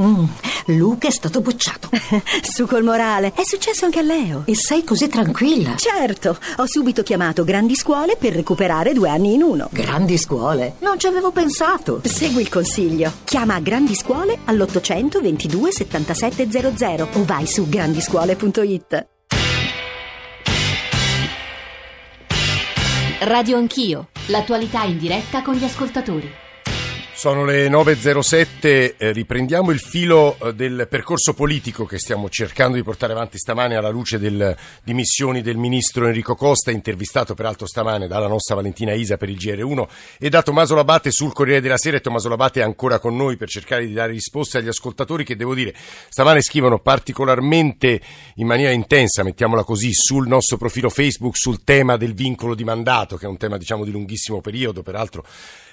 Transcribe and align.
Mm, 0.00 0.24
Luca 0.66 1.08
è 1.08 1.10
stato 1.10 1.40
bocciato. 1.40 1.88
Su 2.42 2.66
col 2.66 2.82
morale. 2.82 3.32
È 3.34 3.44
successo 3.44 3.84
anche 3.84 4.00
a 4.00 4.02
Leo. 4.02 4.42
E 4.46 4.54
sei 4.54 4.84
così 4.84 5.08
tranquilla? 5.08 5.76
Certo, 5.76 6.38
ho 6.56 6.66
subito 6.66 7.02
chiamato 7.02 7.44
Grandi 7.44 7.74
Scuole 7.74 8.16
per 8.16 8.34
recuperare 8.34 8.92
due 8.92 9.08
anni 9.08 9.34
in 9.34 9.42
uno. 9.42 9.68
Grandi 9.72 10.18
scuole? 10.18 10.74
Non 10.80 10.98
ci 10.98 11.06
avevo 11.06 11.30
pensato. 11.30 12.00
Segui 12.04 12.42
il 12.42 12.48
consiglio. 12.48 13.12
Chiama 13.24 13.58
Grandi 13.60 13.94
Scuole 13.94 14.38
all'800 14.44 15.22
22 15.22 15.72
7700 15.72 17.08
o 17.12 17.24
vai 17.24 17.46
su 17.46 17.68
grandiscuole.it. 17.68 19.06
Radio 23.20 23.56
Anch'io, 23.56 24.08
l'attualità 24.26 24.84
in 24.84 24.98
diretta 24.98 25.42
con 25.42 25.54
gli 25.54 25.64
ascoltatori. 25.64 26.44
Sono 27.16 27.46
le 27.46 27.66
9.07, 27.68 28.96
eh, 28.98 29.10
riprendiamo 29.12 29.70
il 29.70 29.80
filo 29.80 30.36
eh, 30.38 30.54
del 30.54 30.86
percorso 30.86 31.32
politico 31.32 31.86
che 31.86 31.98
stiamo 31.98 32.28
cercando 32.28 32.76
di 32.76 32.82
portare 32.82 33.14
avanti 33.14 33.38
stamane 33.38 33.74
alla 33.74 33.88
luce 33.88 34.18
delle 34.18 34.54
dimissioni 34.84 35.40
del 35.40 35.56
ministro 35.56 36.08
Enrico 36.08 36.34
Costa, 36.34 36.70
intervistato 36.70 37.32
peraltro 37.32 37.66
stamane 37.66 38.06
dalla 38.06 38.28
nostra 38.28 38.54
Valentina 38.54 38.92
Isa 38.92 39.16
per 39.16 39.30
il 39.30 39.38
GR1 39.38 39.86
e 40.18 40.28
da 40.28 40.42
Tommaso 40.42 40.74
Labate 40.74 41.10
sul 41.10 41.32
Corriere 41.32 41.62
della 41.62 41.78
Sera. 41.78 41.98
Tommaso 42.00 42.28
Labate 42.28 42.60
è 42.60 42.64
ancora 42.64 42.98
con 42.98 43.16
noi 43.16 43.38
per 43.38 43.48
cercare 43.48 43.86
di 43.86 43.94
dare 43.94 44.12
risposte 44.12 44.58
agli 44.58 44.68
ascoltatori 44.68 45.24
che 45.24 45.36
devo 45.36 45.54
dire 45.54 45.74
stamane 46.10 46.42
scrivono 46.42 46.80
particolarmente 46.80 47.98
in 48.34 48.46
maniera 48.46 48.72
intensa, 48.72 49.24
mettiamola 49.24 49.64
così, 49.64 49.90
sul 49.94 50.28
nostro 50.28 50.58
profilo 50.58 50.90
Facebook 50.90 51.38
sul 51.38 51.64
tema 51.64 51.96
del 51.96 52.12
vincolo 52.12 52.54
di 52.54 52.62
mandato 52.62 53.16
che 53.16 53.24
è 53.24 53.28
un 53.28 53.38
tema 53.38 53.56
diciamo 53.56 53.84
di 53.84 53.90
lunghissimo 53.90 54.42
periodo, 54.42 54.82
peraltro 54.82 55.24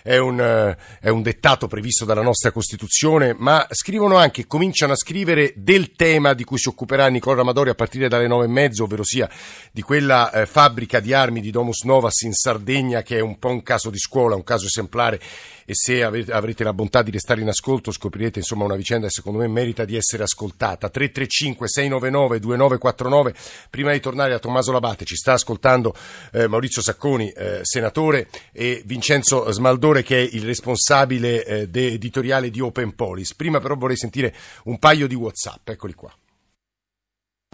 è 0.04 0.18
un, 0.18 0.40
eh, 0.40 0.78
è 1.00 1.10
un 1.10 1.22
dettato 1.22 1.68
previsto 1.68 2.06
dalla 2.06 2.22
nostra 2.22 2.52
Costituzione, 2.52 3.34
ma 3.36 3.66
scrivono 3.72 4.18
anche, 4.18 4.46
cominciano 4.46 4.92
a 4.92 4.98
scrivere 4.98 5.54
del 5.56 5.94
tema 5.94 6.34
di 6.34 6.44
cui 6.44 6.58
si 6.60 6.68
occuperà 6.68 7.08
Nicola 7.08 7.38
Ramadori 7.38 7.70
a 7.70 7.76
partire 7.76 8.10
dalle 8.10 8.28
nove 8.28 8.46
e 8.46 8.50
mezzo, 8.50 8.84
ovvero 8.84 9.04
sia 9.04 9.30
di 9.72 9.82
quella 9.82 10.32
eh, 10.32 10.46
fabbrica 10.46 11.00
di 11.00 11.14
armi 11.14 11.40
di 11.40 11.50
Domus 11.50 11.84
Novas 11.84 12.22
in 12.22 12.34
Sardegna 12.34 13.02
che 13.02 13.18
è 13.18 13.22
un 13.22 13.40
po' 13.40 13.50
un 13.50 13.64
caso 13.64 13.90
di 13.90 13.98
scuola, 13.98 14.36
un 14.36 14.44
caso 14.44 14.66
esemplare 14.66 15.20
e 15.66 15.74
se 15.74 16.04
avrete 16.04 16.64
la 16.64 16.74
bontà 16.74 17.02
di 17.02 17.12
restare 17.12 17.42
in 17.42 17.48
ascolto 17.48 17.92
scoprirete 17.92 18.40
insomma 18.40 18.66
una 18.66 18.76
vicenda 18.76 19.08
che 19.08 19.14
secondo 19.14 19.40
me 19.40 19.48
merita 19.48 19.86
di 19.86 19.96
essere 19.96 20.24
ascoltata. 20.24 20.90
335 20.90 21.68
699 21.68 22.40
2949 22.40 23.34
prima 23.70 23.92
di 23.92 24.00
tornare 24.00 24.34
a 24.34 24.40
Tommaso 24.40 24.72
Labate 24.72 25.06
ci 25.06 25.16
sta 25.16 25.34
ascoltando 25.34 25.96
eh, 26.32 26.48
Maurizio 26.48 26.82
Sacconi, 26.82 27.30
eh, 27.30 27.60
senatore 27.64 28.28
e 28.52 28.82
Vincenzo 28.86 29.46
Smaldore 29.94 30.04
che 30.04 30.18
è 30.18 30.30
il 30.32 30.44
responsabile 30.44 31.46
eh, 31.46 31.70
editoriale 31.72 32.50
di 32.50 32.60
Open 32.60 32.96
Polis. 32.96 33.36
Prima 33.36 33.60
però 33.60 33.76
vorrei 33.76 33.96
sentire 33.96 34.34
un 34.66 34.80
paio 34.80 35.08
di 35.08 35.16
Whatsapp, 35.16 35.70
eccoli 35.70 35.94
qua. 35.94 36.12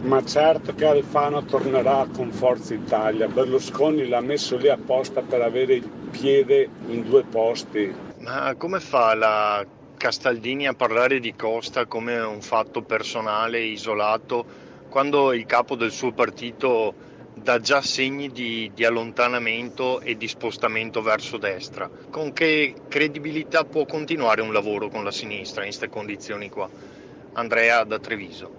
Ma 0.04 0.24
certo 0.24 0.74
che 0.74 0.86
Alfano 0.86 1.44
tornerà 1.44 2.08
con 2.10 2.32
Forza 2.32 2.72
Italia. 2.72 3.28
Berlusconi 3.28 4.08
l'ha 4.08 4.22
messo 4.22 4.56
lì 4.56 4.70
apposta 4.70 5.20
per 5.20 5.42
avere 5.42 5.74
il 5.74 5.90
piede 6.10 6.68
in 6.86 7.02
due 7.02 7.24
posti. 7.24 7.92
Ma 8.20 8.54
come 8.56 8.80
fa 8.80 9.14
la 9.14 9.66
Castaldini 9.98 10.66
a 10.66 10.72
parlare 10.72 11.20
di 11.20 11.34
Costa 11.36 11.84
come 11.84 12.18
un 12.18 12.40
fatto 12.40 12.80
personale, 12.80 13.60
isolato, 13.60 14.68
quando 14.88 15.34
il 15.34 15.44
capo 15.44 15.74
del 15.74 15.90
suo 15.90 16.12
partito 16.12 17.08
dà 17.42 17.58
già 17.60 17.80
segni 17.80 18.30
di, 18.30 18.70
di 18.72 18.84
allontanamento 18.84 20.00
e 20.00 20.16
di 20.16 20.28
spostamento 20.28 21.02
verso 21.02 21.38
destra? 21.38 21.90
Con 22.10 22.32
che 22.32 22.74
credibilità 22.88 23.64
può 23.64 23.84
continuare 23.86 24.42
un 24.42 24.52
lavoro 24.52 24.88
con 24.88 25.04
la 25.04 25.10
sinistra 25.10 25.62
in 25.62 25.68
queste 25.68 25.88
condizioni 25.88 26.48
qua? 26.48 26.70
Andrea 27.32 27.84
da 27.84 27.98
Treviso. 27.98 28.52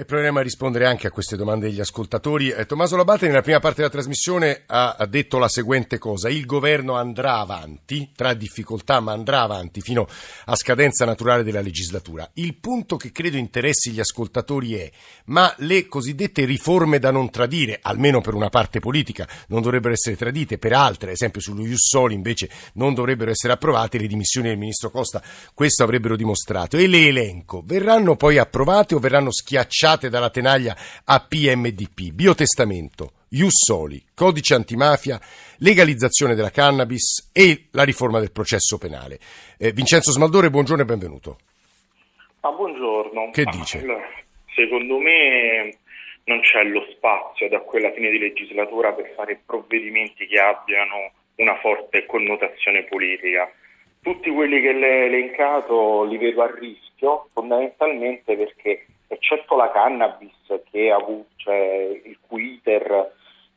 E 0.00 0.06
proveremo 0.06 0.38
a 0.38 0.42
rispondere 0.42 0.86
anche 0.86 1.08
a 1.08 1.10
queste 1.10 1.36
domande 1.36 1.68
degli 1.68 1.78
ascoltatori. 1.78 2.48
Eh, 2.48 2.64
Tommaso 2.64 2.96
Labate 2.96 3.26
nella 3.26 3.42
prima 3.42 3.60
parte 3.60 3.82
della 3.82 3.90
trasmissione 3.90 4.62
ha, 4.64 4.94
ha, 4.98 5.04
detto 5.04 5.36
la 5.36 5.46
seguente 5.46 5.98
cosa. 5.98 6.30
Il 6.30 6.46
governo 6.46 6.94
andrà 6.94 7.36
avanti, 7.36 8.10
tra 8.16 8.32
difficoltà, 8.32 9.00
ma 9.00 9.12
andrà 9.12 9.42
avanti 9.42 9.82
fino 9.82 10.08
a 10.46 10.56
scadenza 10.56 11.04
naturale 11.04 11.42
della 11.42 11.60
legislatura. 11.60 12.26
Il 12.36 12.56
punto 12.56 12.96
che 12.96 13.12
credo 13.12 13.36
interessi 13.36 13.90
gli 13.90 14.00
ascoltatori 14.00 14.72
è, 14.76 14.90
ma 15.26 15.54
le 15.58 15.86
cosiddette 15.86 16.46
riforme 16.46 16.98
da 16.98 17.10
non 17.10 17.28
tradire, 17.28 17.78
almeno 17.82 18.22
per 18.22 18.32
una 18.32 18.48
parte 18.48 18.80
politica, 18.80 19.28
non 19.48 19.60
dovrebbero 19.60 19.92
essere 19.92 20.16
tradite, 20.16 20.56
per 20.56 20.72
altre, 20.72 21.08
ad 21.08 21.16
esempio 21.16 21.42
sullo 21.42 21.66
Ius 21.66 21.88
Soli 21.90 22.14
invece 22.14 22.48
non 22.76 22.94
dovrebbero 22.94 23.32
essere 23.32 23.52
approvate, 23.52 23.98
le 23.98 24.06
dimissioni 24.06 24.48
del 24.48 24.56
ministro 24.56 24.90
Costa 24.90 25.22
questo 25.52 25.82
avrebbero 25.82 26.16
dimostrato. 26.16 26.78
E 26.78 26.86
le 26.86 27.08
elenco, 27.08 27.62
verranno 27.62 28.16
poi 28.16 28.38
approvate 28.38 28.94
o 28.94 28.98
verranno 28.98 29.30
schiacciate 29.30 29.88
dalla 29.98 30.30
tenaglia 30.30 30.76
a 31.04 31.26
PMDP, 31.26 32.12
biotestamento, 32.12 33.12
Ius 33.30 33.64
Soli, 33.64 34.02
codice 34.14 34.54
antimafia, 34.54 35.20
legalizzazione 35.58 36.34
della 36.34 36.50
cannabis 36.50 37.30
e 37.32 37.66
la 37.72 37.84
riforma 37.84 38.18
del 38.18 38.32
processo 38.32 38.78
penale. 38.78 39.18
Eh, 39.58 39.72
Vincenzo 39.72 40.12
Smaldore, 40.12 40.50
buongiorno 40.50 40.82
e 40.82 40.86
benvenuto. 40.86 41.38
Ah, 42.40 42.50
buongiorno. 42.50 43.30
Che 43.30 43.44
dice? 43.44 43.78
Allora, 43.80 44.08
secondo 44.54 44.98
me 44.98 45.76
non 46.24 46.40
c'è 46.40 46.64
lo 46.64 46.86
spazio 46.90 47.48
da 47.48 47.60
quella 47.60 47.92
fine 47.92 48.10
di 48.10 48.18
legislatura 48.18 48.92
per 48.92 49.12
fare 49.14 49.40
provvedimenti 49.44 50.26
che 50.26 50.40
abbiano 50.40 51.12
una 51.36 51.56
forte 51.56 52.06
connotazione 52.06 52.84
politica. 52.84 53.50
Tutti 54.02 54.30
quelli 54.30 54.60
che 54.60 54.68
ha 54.68 55.04
elencato 55.04 56.04
li 56.04 56.16
vedo 56.16 56.42
a 56.42 56.54
rischio, 56.58 57.28
fondamentalmente 57.32 58.36
perché 58.36 58.86
eccetto 59.12 59.56
la 59.56 59.72
cannabis 59.72 60.32
che 60.70 60.90
ha 60.90 60.94
avuto, 60.94 61.30
cioè, 61.34 62.00
il 62.04 62.16
cui 62.28 62.54
iter 62.54 63.12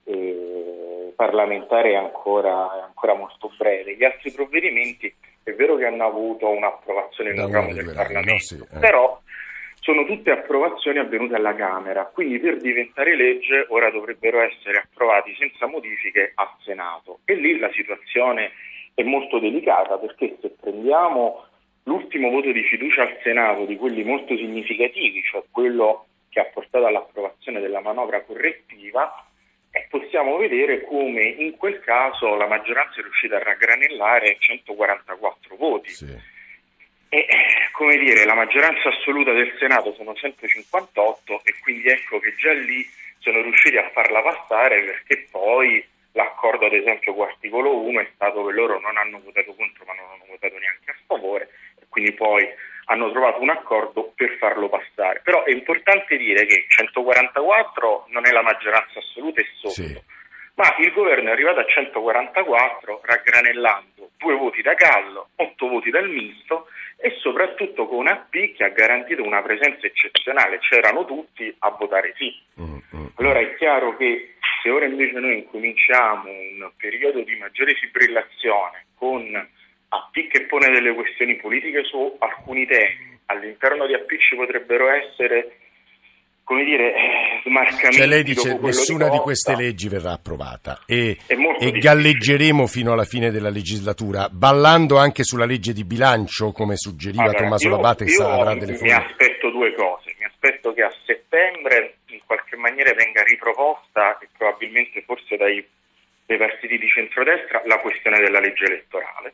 eh, 0.05 1.13
parlamentare 1.15 1.91
è 1.91 1.95
ancora, 1.95 2.75
è 2.75 2.81
ancora, 2.81 3.13
molto 3.13 3.51
breve. 3.55 3.95
Gli 3.95 4.03
altri 4.03 4.31
provvedimenti 4.31 5.13
è 5.43 5.51
vero 5.51 5.75
che 5.75 5.85
hanno 5.85 6.07
avuto 6.07 6.49
un'approvazione 6.49 7.31
in 7.31 7.39
un 7.39 7.51
ramo 7.51 7.71
del 7.71 7.93
Parlamento, 7.93 8.31
no, 8.31 8.39
sì, 8.39 8.75
eh. 8.75 8.79
però 8.79 9.21
sono 9.75 10.05
tutte 10.05 10.31
approvazioni 10.31 10.97
avvenute 10.97 11.35
alla 11.35 11.53
Camera, 11.53 12.05
quindi 12.05 12.39
per 12.39 12.57
diventare 12.57 13.15
legge 13.15 13.67
ora 13.69 13.91
dovrebbero 13.91 14.41
essere 14.41 14.79
approvati 14.79 15.35
senza 15.37 15.67
modifiche 15.67 16.31
al 16.33 16.49
Senato 16.63 17.19
e 17.25 17.35
lì 17.35 17.59
la 17.59 17.69
situazione 17.73 18.53
è 18.95 19.03
molto 19.03 19.37
delicata 19.39 19.97
perché 19.97 20.37
se 20.41 20.55
prendiamo 20.59 21.45
l'ultimo 21.83 22.29
voto 22.29 22.51
di 22.51 22.63
fiducia 22.63 23.03
al 23.03 23.19
Senato, 23.23 23.66
di 23.66 23.75
quelli 23.75 24.03
molto 24.03 24.35
significativi, 24.35 25.21
cioè 25.23 25.44
quello 25.49 26.07
che 26.29 26.39
ha 26.39 26.45
portato 26.45 26.85
all'approvazione 26.85 27.59
della 27.59 27.81
manovra 27.81 28.21
correttiva, 28.21 29.27
e 29.75 29.88
possiamo 29.89 30.38
vedere 30.38 30.83
come 30.83 31.23
in 31.23 31.57
quel 31.57 31.79
caso 31.79 32.35
la 32.35 32.45
maggioranza 32.45 32.99
è 32.99 33.01
riuscita 33.01 33.38
a 33.38 33.44
raggranellare 33.44 34.35
144 34.38 35.55
voti. 35.55 35.89
Sì. 35.89 36.16
E 37.09 37.27
come 37.71 37.97
dire, 37.97 38.23
la 38.25 38.35
maggioranza 38.35 38.89
assoluta 38.89 39.31
del 39.33 39.51
Senato 39.57 39.94
sono 39.94 40.13
158 40.13 41.41
e 41.44 41.55
quindi 41.63 41.88
ecco 41.88 42.19
che 42.19 42.35
già 42.35 42.53
lì 42.53 42.88
sono 43.17 43.41
riusciti 43.41 43.77
a 43.77 43.89
farla 43.89 44.21
passare 44.21 44.83
perché 44.83 45.27
poi 45.31 45.83
l'accordo 46.11 46.67
ad 46.67 46.73
esempio 46.73 47.15
con 47.15 47.27
articolo 47.27 47.75
1 47.81 48.00
è 48.00 48.07
stato 48.13 48.45
che 48.45 48.53
loro 48.53 48.79
non 48.79 48.95
hanno 48.97 49.21
votato 49.23 49.55
contro 49.55 49.85
ma 49.85 49.94
non 49.94 50.05
hanno 50.11 50.25
votato 50.27 50.57
neanche 50.59 50.91
a 50.91 50.95
favore 51.07 51.50
quindi 51.93 52.11
poi 52.13 52.49
hanno 52.85 53.11
trovato 53.11 53.39
un 53.39 53.49
accordo 53.49 54.11
per 54.15 54.35
farlo 54.39 54.67
passare. 54.67 55.21
Però 55.23 55.43
è 55.43 55.51
importante 55.51 56.17
dire 56.17 56.45
che 56.45 56.65
144 56.67 58.07
non 58.09 58.25
è 58.25 58.31
la 58.31 58.41
maggioranza 58.41 58.97
assoluta, 58.97 59.39
è 59.39 59.45
sotto. 59.59 59.69
Sì. 59.69 60.01
Ma 60.55 60.75
il 60.79 60.91
governo 60.91 61.29
è 61.29 61.31
arrivato 61.31 61.59
a 61.59 61.65
144 61.65 63.01
raggranellando 63.03 64.11
due 64.17 64.35
voti 64.35 64.61
da 64.61 64.73
Gallo, 64.73 65.29
otto 65.35 65.67
voti 65.67 65.89
dal 65.89 66.09
misto 66.09 66.67
e 66.97 67.15
soprattutto 67.19 67.87
con 67.87 67.99
una 67.99 68.25
P 68.29 68.53
che 68.53 68.63
ha 68.63 68.69
garantito 68.69 69.23
una 69.23 69.41
presenza 69.41 69.85
eccezionale, 69.85 70.59
c'erano 70.59 71.06
tutti 71.06 71.53
a 71.59 71.69
votare 71.71 72.13
sì. 72.18 72.35
Mm, 72.62 72.77
mm, 72.95 73.06
allora 73.15 73.39
è 73.39 73.56
chiaro 73.56 73.97
che 73.97 74.35
se 74.62 74.69
ora 74.69 74.85
invece 74.85 75.19
noi 75.19 75.38
incominciamo 75.39 76.29
un 76.29 76.71
periodo 76.77 77.21
di 77.21 77.35
maggiore 77.35 77.73
fibrillazione 77.73 78.85
con 78.95 79.23
AP 79.94 80.28
che 80.28 80.45
pone 80.45 80.69
delle 80.72 80.94
questioni 80.94 81.36
politiche 81.36 81.84
su 81.84 82.16
alcuni 82.19 82.66
temi, 82.66 83.18
all'interno 83.28 83.86
di 83.86 83.94
AP 83.94 84.10
ci 84.18 84.36
potrebbero 84.36 84.90
essere 84.90 85.57
come 86.44 86.63
dire, 86.66 86.94
smarcamenti. 87.44 87.98
Cioè 87.98 88.06
lei 88.06 88.24
dice 88.24 88.57
nessuna 88.60 89.06
di, 89.07 89.18
di, 89.18 89.19
queste 89.19 89.56
leggi 89.56 89.88
verrà 89.88 90.12
approvata 90.12 90.84
e, 90.86 91.18
e 91.28 91.72
galleggeremo 91.72 92.68
fino 92.68 92.92
alla 92.92 93.06
fine 93.06 93.31
della 93.31 93.50
legislatura, 93.50 94.28
ballando 94.30 94.98
anche 94.98 95.24
sulla 95.24 95.45
legge 95.45 95.74
di 95.74 95.86
bilancio, 95.86 96.51
come 96.51 96.75
suggeriva 96.75 97.24
allora, 97.24 97.38
Tommaso 97.38 97.68
io, 97.68 97.75
Labate, 97.75 98.04
io 98.04 98.28
avrà 98.28 98.56
delle 98.56 98.75
forme. 98.75 98.94
Mi 98.94 99.06
aspetto 99.06 99.50
due 99.51 99.74
cose, 99.74 100.16
mi 100.19 100.25
aspetto 100.25 100.74
che 100.74 100.81
a 100.81 100.94
settembre 101.06 101.95
in 102.07 102.19
qualche 102.25 102.57
maniera 102.57 102.94
venga 102.94 103.24
riproposta 103.24 104.18
e 104.19 104.28
probabilmente 104.38 105.01
forse 105.04 105.38
dai, 105.38 105.66
dai 106.25 106.38
partiti 106.38 106.78
di 106.78 106.88
centrodestra 106.90 107.62
la 107.66 107.80
questione 107.80 108.19
della 108.19 108.40
legge 108.40 108.66
elettorale 108.66 109.34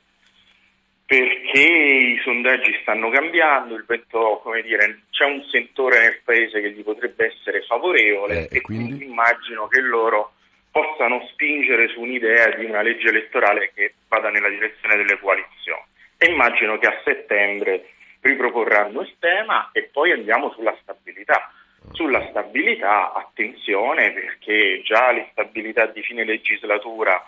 perché 1.10 1.60
i 1.60 2.20
sondaggi 2.22 2.78
stanno 2.84 3.10
cambiando, 3.10 3.74
il 3.74 3.84
vento, 3.88 4.42
come 4.44 4.62
dire, 4.62 5.06
c'è 5.10 5.26
un 5.26 5.44
sentore 5.50 6.04
nel 6.04 6.22
paese 6.24 6.62
che 6.62 6.70
gli 6.70 6.84
potrebbe 6.84 7.26
essere 7.26 7.64
favorevole 7.64 8.48
Eh, 8.48 8.58
e 8.58 8.62
quindi? 8.62 8.90
quindi 8.90 9.06
immagino 9.06 9.68
che 9.70 9.82
loro 9.82 10.34
possano 10.70 11.26
spingere 11.32 11.88
su 11.88 12.02
un'idea 12.02 12.50
di 12.50 12.66
una 12.66 12.84
legge 12.84 13.08
elettorale 13.08 13.72
che 13.74 13.96
vada 14.08 14.30
nella 14.30 14.50
direzione 14.50 14.98
delle 14.98 15.18
coalizioni. 15.18 15.82
E 16.16 16.28
immagino 16.28 16.78
che 16.78 16.86
a 16.86 17.02
settembre 17.04 17.90
riproporranno 18.22 19.02
il 19.02 19.16
tema 19.18 19.72
e 19.74 19.90
poi 19.92 20.12
andiamo 20.12 20.52
sulla 20.52 20.78
stabilità. 20.80 21.52
Sulla 21.94 22.24
stabilità, 22.30 23.14
attenzione, 23.14 24.12
perché 24.12 24.84
già 24.84 25.12
le 25.12 25.30
stabilità 25.32 25.88
di 25.88 26.04
fine 26.04 26.24
legislatura 26.24 27.20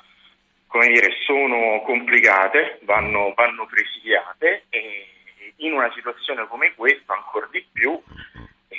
come 0.71 0.87
dire, 0.87 1.11
sono 1.25 1.81
complicate, 1.81 2.79
vanno, 2.83 3.33
vanno 3.35 3.65
presidiate 3.65 4.67
e 4.69 5.05
in 5.57 5.73
una 5.73 5.91
situazione 5.93 6.47
come 6.47 6.73
questa 6.75 7.13
ancora 7.13 7.45
di 7.51 7.63
più 7.73 8.01
e, 8.69 8.77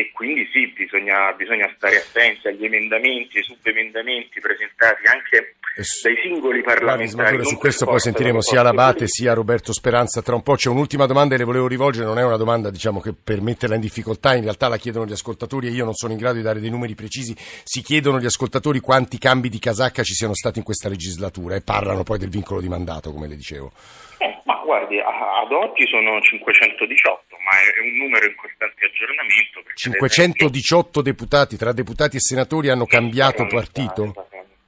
e 0.00 0.12
quindi 0.12 0.48
sì, 0.52 0.68
bisogna, 0.68 1.32
bisogna 1.32 1.68
stare 1.76 1.96
attenti 1.96 2.46
agli 2.46 2.64
emendamenti, 2.64 3.38
ai 3.38 3.42
subemendamenti 3.42 4.38
presentati 4.38 5.02
anche 5.12 5.56
E 5.76 5.82
s- 5.82 6.02
dai 6.02 6.14
singoli 6.22 6.62
parlamentari. 6.62 7.44
su 7.44 7.56
questo 7.58 7.84
poi 7.84 7.98
sentiremo 7.98 8.40
sia 8.40 8.62
Labate 8.62 9.08
sia 9.08 9.32
Roberto 9.34 9.72
Speranza 9.72 10.22
tra 10.22 10.36
un 10.36 10.42
po'. 10.44 10.54
C'è 10.54 10.68
un'ultima 10.68 11.06
domanda 11.06 11.34
che 11.34 11.40
le 11.40 11.46
volevo 11.46 11.66
rivolgere, 11.66 12.06
non 12.06 12.20
è 12.20 12.24
una 12.24 12.36
domanda 12.36 12.70
diciamo, 12.70 13.00
che 13.00 13.12
per 13.12 13.40
metterla 13.40 13.74
in 13.74 13.80
difficoltà, 13.80 14.36
in 14.36 14.42
realtà 14.42 14.68
la 14.68 14.76
chiedono 14.76 15.04
gli 15.04 15.10
ascoltatori 15.12 15.66
e 15.66 15.70
io 15.72 15.84
non 15.84 15.94
sono 15.94 16.12
in 16.12 16.18
grado 16.20 16.36
di 16.36 16.42
dare 16.42 16.60
dei 16.60 16.70
numeri 16.70 16.94
precisi. 16.94 17.34
Si 17.64 17.82
chiedono 17.82 18.20
gli 18.20 18.26
ascoltatori 18.26 18.78
quanti 18.78 19.18
cambi 19.18 19.48
di 19.48 19.58
casacca 19.58 20.04
ci 20.04 20.14
siano 20.14 20.34
stati 20.34 20.58
in 20.58 20.64
questa 20.64 20.88
legislatura 20.88 21.56
e 21.56 21.60
parlano 21.60 22.04
poi 22.04 22.18
del 22.18 22.28
vincolo 22.30 22.60
di 22.60 22.68
mandato, 22.68 23.10
come 23.10 23.26
le 23.26 23.34
dicevo. 23.34 23.72
Eh, 24.18 24.42
ma 24.44 24.57
guardi, 24.68 25.00
a- 25.00 25.40
ad 25.40 25.52
oggi 25.52 25.86
sono 25.88 26.20
518, 26.20 27.36
ma 27.40 27.56
è 27.56 27.80
un 27.88 27.96
numero 27.96 28.26
in 28.26 28.34
costante 28.36 28.84
aggiornamento. 28.84 29.62
perché, 29.64 29.88
ad 29.88 30.04
esempio, 30.04 30.50
518 30.50 31.00
deputati, 31.00 31.56
tra 31.56 31.72
deputati 31.72 32.16
e 32.16 32.20
senatori, 32.20 32.68
hanno 32.68 32.84
cambiato 32.84 33.46
partito? 33.46 34.12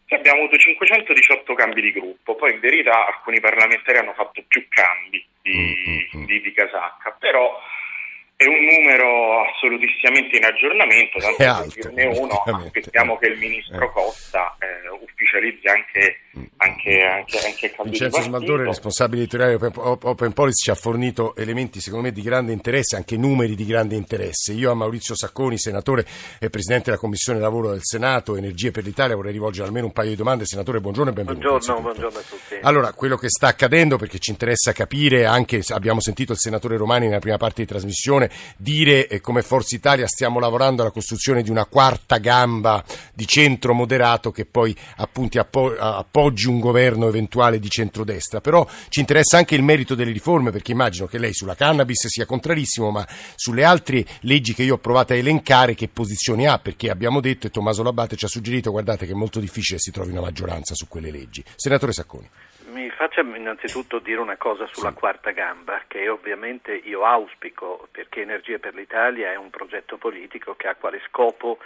Abbiamo 0.08 0.40
avuto 0.42 0.56
518 0.56 1.54
cambi 1.54 1.80
di 1.82 1.92
gruppo, 1.92 2.34
poi 2.34 2.52
in 2.54 2.60
verità 2.60 3.06
alcuni 3.06 3.38
parlamentari 3.40 3.98
hanno 3.98 4.12
fatto 4.14 4.42
più 4.48 4.64
cambi 4.68 5.24
di, 5.42 5.52
Mm, 5.54 5.92
mm, 6.16 6.22
mm. 6.22 6.24
di- 6.26 6.40
di 6.40 6.52
casacca, 6.52 7.14
però 7.18 7.58
è 8.40 8.46
un 8.46 8.64
numero 8.64 9.42
assolutissimamente 9.42 10.38
in 10.38 10.44
aggiornamento, 10.44 11.18
tanto 11.18 11.36
per 11.36 11.92
dirne 11.92 12.18
uno, 12.18 12.42
aspettiamo 12.42 13.18
che 13.18 13.26
il 13.26 13.38
ministro 13.38 13.84
Eh. 13.84 13.92
Costa 13.92 14.56
eh, 14.58 14.88
ufficializzi 14.88 15.66
anche, 15.66 16.20
anche, 16.56 17.02
anche, 17.02 17.38
anche 17.44 17.66
il 17.66 17.72
cambi 17.72 17.90
Vincenzo 17.90 18.16
di 18.16 18.24
Smaldore, 18.24 18.64
responsabile 18.64 19.22
editoriale 19.24 19.58
di 19.58 19.62
Open- 19.62 19.98
Open 20.04 20.32
Policy, 20.32 20.62
ci 20.62 20.70
ha 20.70 20.74
fornito 20.74 21.36
elementi 21.36 21.80
secondo 21.80 22.06
me 22.06 22.12
di 22.12 22.22
grande 22.22 22.52
interesse, 22.52 22.96
anche 22.96 23.18
numeri 23.18 23.54
di 23.54 23.66
grande 23.66 23.94
interesse. 23.94 24.54
Io 24.54 24.70
a 24.70 24.74
Maurizio 24.74 25.14
Sacconi, 25.14 25.58
senatore 25.58 26.06
e 26.38 26.48
presidente 26.48 26.84
della 26.86 26.96
Commissione 26.96 27.40
Lavoro 27.40 27.72
del 27.72 27.82
Senato, 27.82 28.36
Energie 28.36 28.70
per 28.70 28.84
l'Italia, 28.84 29.16
vorrei 29.16 29.32
rivolgere 29.32 29.66
almeno 29.66 29.84
un 29.84 29.92
paio 29.92 30.08
di 30.08 30.16
domande. 30.16 30.46
Senatore, 30.46 30.80
buongiorno 30.80 31.10
e 31.10 31.12
benvenuto. 31.12 31.46
Buongiorno, 31.46 31.82
buongiorno 31.82 32.18
a 32.18 32.22
tutti. 32.22 32.58
Allora, 32.62 32.94
quello 32.94 33.16
che 33.16 33.28
sta 33.28 33.48
accadendo, 33.48 33.98
perché 33.98 34.18
ci 34.18 34.30
interessa 34.30 34.72
capire, 34.72 35.26
anche 35.26 35.60
se 35.60 35.74
abbiamo 35.74 36.00
sentito 36.00 36.32
il 36.32 36.38
senatore 36.38 36.78
Romani 36.78 37.04
nella 37.06 37.18
prima 37.18 37.36
parte 37.36 37.60
di 37.60 37.68
trasmissione 37.68 38.28
dire 38.56 39.08
eh, 39.08 39.20
come 39.20 39.42
Forza 39.42 39.74
Italia 39.74 40.06
stiamo 40.06 40.38
lavorando 40.38 40.82
alla 40.82 40.90
costruzione 40.90 41.42
di 41.42 41.50
una 41.50 41.64
quarta 41.66 42.18
gamba 42.18 42.82
di 43.14 43.26
centro 43.26 43.74
moderato 43.74 44.30
che 44.30 44.46
poi 44.46 44.74
appunti 44.96 45.38
appo- 45.38 45.76
appoggi 45.76 46.46
un 46.46 46.60
governo 46.60 47.08
eventuale 47.08 47.58
di 47.58 47.68
centrodestra. 47.68 48.40
Però 48.40 48.66
ci 48.88 49.00
interessa 49.00 49.38
anche 49.38 49.54
il 49.54 49.62
merito 49.62 49.94
delle 49.94 50.12
riforme, 50.12 50.50
perché 50.50 50.72
immagino 50.72 51.06
che 51.06 51.18
lei 51.18 51.32
sulla 51.32 51.54
cannabis 51.54 52.06
sia 52.06 52.26
contrarissimo, 52.26 52.90
ma 52.90 53.06
sulle 53.34 53.64
altre 53.64 54.04
leggi 54.20 54.54
che 54.54 54.62
io 54.62 54.74
ho 54.74 54.78
provato 54.78 55.12
a 55.12 55.16
elencare 55.16 55.74
che 55.74 55.88
posizioni 55.88 56.46
ha, 56.46 56.58
perché 56.58 56.90
abbiamo 56.90 57.20
detto 57.20 57.46
e 57.46 57.50
Tommaso 57.50 57.82
Labate 57.82 58.16
ci 58.16 58.24
ha 58.24 58.28
suggerito, 58.28 58.70
guardate 58.70 59.06
che 59.06 59.12
è 59.12 59.14
molto 59.14 59.40
difficile 59.40 59.78
si 59.78 59.90
trovi 59.90 60.10
una 60.10 60.20
maggioranza 60.20 60.74
su 60.74 60.88
quelle 60.88 61.10
leggi. 61.10 61.42
Senatore 61.56 61.92
Sacconi. 61.92 62.28
Mi 62.70 62.88
faccia 62.90 63.22
innanzitutto 63.22 63.98
dire 63.98 64.20
una 64.20 64.36
cosa 64.36 64.66
sulla 64.70 64.92
quarta 64.92 65.30
gamba, 65.32 65.82
che 65.88 66.08
ovviamente 66.08 66.72
io 66.72 67.04
auspico 67.04 67.88
perché 67.90 68.20
Energie 68.22 68.58
per 68.60 68.74
l'Italia 68.74 69.32
è 69.32 69.36
un 69.36 69.50
progetto 69.50 69.96
politico 69.96 70.54
che 70.54 70.68
ha 70.68 70.74
quale 70.76 71.00
scopo 71.08 71.58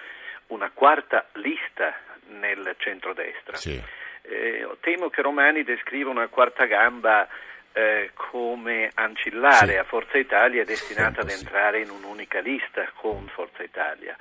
una 0.48 0.70
quarta 0.72 1.26
lista 1.34 1.94
nel 2.28 2.74
centrodestra. 2.78 3.56
Sì. 3.56 3.80
Eh, 4.22 4.66
temo 4.80 5.10
che 5.10 5.20
Romani 5.20 5.62
descriva 5.62 6.08
una 6.08 6.28
quarta 6.28 6.64
gamba 6.64 7.28
eh, 7.72 8.10
come 8.14 8.90
ancillare 8.94 9.72
Sì. 9.72 9.76
a 9.76 9.84
Forza 9.84 10.16
Italia 10.16 10.64
destinata 10.64 11.20
ad 11.20 11.28
Sì. 11.28 11.44
entrare 11.44 11.80
in 11.80 11.90
un'unica 11.90 12.40
lista 12.40 12.90
con 12.94 13.26
Forza 13.28 13.62
Italia. 13.62 14.16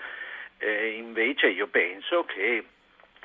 Eh, 0.58 0.96
invece 0.98 1.48
io 1.48 1.68
penso 1.68 2.26
che 2.26 2.66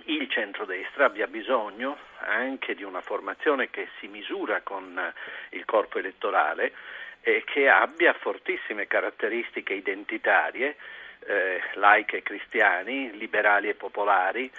il 0.05 0.29
centrodestra 0.31 1.06
abbia 1.06 1.27
bisogno 1.27 1.97
anche 2.19 2.75
di 2.75 2.83
una 2.83 3.00
formazione 3.00 3.71
che 3.71 3.89
si 3.99 4.09
misura 4.09 4.61
con 4.62 4.99
eh, 4.99 5.56
il 5.56 5.65
corpo 5.65 5.99
elettorale 5.99 6.73
e 7.21 7.43
che 7.45 7.69
abbia 7.69 8.12
fortissime 8.15 8.87
caratteristiche 8.87 9.75
identitarie, 9.75 10.77
eh, 11.27 11.61
laiche 11.75 12.19
e 12.19 12.23
cristiani, 12.23 13.17
liberali 13.17 13.69
e 13.69 13.75
popolari, 13.75 14.50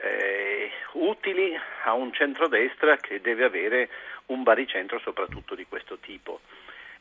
eh, 0.00 0.70
utili 0.92 1.58
a 1.84 1.92
un 1.92 2.12
centrodestra 2.12 2.96
che 2.96 3.20
deve 3.20 3.44
avere 3.44 3.88
un 4.26 4.42
baricentro 4.42 4.98
soprattutto 4.98 5.54
di 5.54 5.66
questo 5.66 5.98
tipo. 5.98 6.40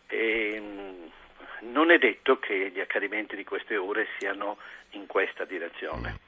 E, 0.07 0.59
mh, 0.59 1.11
non 1.61 1.91
è 1.91 1.97
detto 1.97 2.39
che 2.39 2.71
gli 2.73 2.79
accadimenti 2.79 3.35
di 3.35 3.43
queste 3.43 3.77
ore 3.77 4.07
siano 4.17 4.57
in 4.91 5.05
questa 5.05 5.45
direzione. 5.45 6.19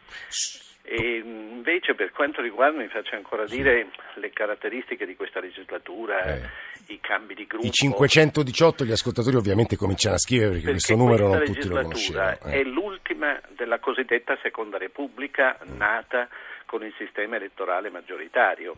E 0.84 1.22
mh, 1.24 1.56
invece 1.56 1.94
per 1.94 2.12
quanto 2.12 2.42
riguarda, 2.42 2.80
mi 2.80 2.88
faccio 2.88 3.16
ancora 3.16 3.46
dire 3.46 3.90
le 4.16 4.31
caratteristiche 4.31 5.06
di 5.06 5.16
questa 5.16 5.40
legislatura, 5.40 6.24
Eh. 6.24 6.50
i 6.88 7.00
cambi 7.00 7.36
di 7.36 7.46
gruppo. 7.46 7.68
I 7.68 7.72
518 7.72 8.86
gli 8.86 8.92
ascoltatori 8.92 9.36
ovviamente 9.36 9.76
cominciano 9.76 10.16
a 10.16 10.20
scrivere 10.20 10.52
perché, 10.52 10.66
perché 10.72 10.86
questo 10.86 10.96
numero 10.96 11.28
non 11.28 11.44
tutti 11.44 11.68
lo 11.68 11.81
conoscevano. 11.81 12.38
è 12.46 12.58
eh. 12.58 12.64
l'ultima 12.64 13.40
della 13.50 13.80
cosiddetta 13.80 14.38
seconda 14.42 14.78
repubblica 14.78 15.58
nata 15.64 16.28
con 16.66 16.84
il 16.84 16.94
sistema 16.98 17.36
elettorale 17.36 17.90
maggioritario 17.90 18.76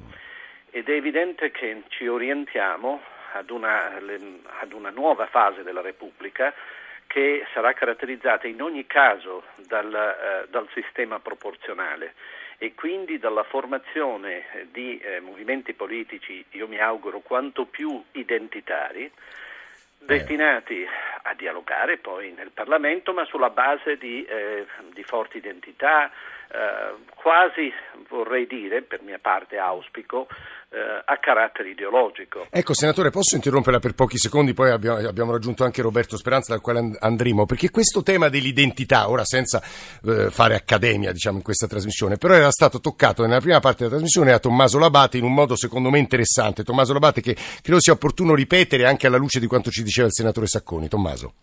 ed 0.72 0.88
è 0.88 0.94
evidente 0.94 1.52
che 1.52 1.84
ci 1.90 2.08
orientiamo 2.08 3.02
ad 3.34 3.50
una, 3.50 3.94
ad 4.60 4.74
una 4.74 4.90
nuova 4.90 5.28
fase 5.28 5.64
della 5.64 5.82
Repubblica 5.82 6.54
che 7.08 7.46
sarà 7.54 7.74
caratterizzata 7.74 8.48
in 8.48 8.62
ogni 8.62 8.88
caso 8.88 9.44
dal, 9.68 9.94
eh, 9.94 10.48
dal 10.50 10.68
sistema 10.74 11.20
proporzionale 11.20 12.14
e 12.58 12.74
quindi 12.74 13.18
dalla 13.18 13.44
formazione 13.44 14.68
di 14.72 14.98
eh, 15.00 15.20
movimenti 15.20 15.74
politici, 15.74 16.46
io 16.52 16.68
mi 16.68 16.80
auguro, 16.80 17.20
quanto 17.20 17.66
più 17.66 18.02
identitari, 18.12 19.12
destinati 19.98 20.88
a 21.24 21.34
dialogare 21.34 21.98
poi 21.98 22.32
nel 22.32 22.52
Parlamento, 22.52 23.14
ma 23.14 23.26
sulla 23.26 23.50
base 23.50 23.98
di, 23.98 24.24
eh, 24.24 24.66
di 24.94 25.04
forti 25.04 25.38
identità, 25.38 26.12
eh, 26.52 26.96
quasi 27.16 27.72
vorrei 28.10 28.46
dire, 28.46 28.82
per 28.82 29.02
mia 29.02 29.20
parte 29.22 29.58
auspico, 29.58 30.28
eh, 30.70 31.02
a 31.06 31.18
carattere 31.18 31.70
ideologico. 31.70 32.48
Ecco, 32.50 32.74
senatore, 32.74 33.10
posso 33.10 33.36
interromperla 33.36 33.80
per 33.80 33.94
pochi 33.94 34.18
secondi? 34.18 34.54
Poi 34.54 34.72
abbiamo, 34.72 35.32
raggiunto 35.32 35.64
anche 35.64 35.82
Roberto 35.82 36.18
Speranza, 36.18 36.54
dal 36.54 36.62
quale 36.62 36.80
and- 36.80 36.98
andremo, 37.00 37.46
perché 37.46 37.70
questo 37.70 38.04
tema 38.04 38.30
dell'identità, 38.30 39.10
ora 39.10 39.24
senza 39.24 39.62
eh, 40.06 40.30
fare 40.30 40.56
accademia, 40.56 41.12
diciamo, 41.12 41.38
in 41.38 41.44
questa 41.44 41.68
trasmissione, 41.68 42.18
però 42.18 42.34
era 42.34 42.52
stato 42.52 42.80
toccato 42.80 43.26
nella 43.26 43.40
prima 43.40 43.60
parte 43.60 43.78
della 43.80 43.92
trasmissione 43.92 44.32
da 44.32 44.40
Tommaso 44.40 44.80
Labate 44.80 45.18
in 45.18 45.24
un 45.24 45.34
modo 45.34 45.56
secondo 45.56 45.90
me 45.90 46.00
interessante. 46.00 46.64
Tommaso 46.64 46.94
Labate, 46.94 47.22
che 47.22 47.36
credo 47.62 47.80
sia 47.80 47.94
opportuno 47.94 48.34
ripetere 48.34 48.86
anche 48.86 49.08
alla 49.08 49.18
luce 49.18 49.40
di 49.40 49.48
quanto 49.48 49.70
ci 49.70 49.84
diceva 49.84 50.08
il 50.08 50.14
senatore 50.14 50.48
Sacconi. 50.48 50.88
Tommaso. 50.88 51.34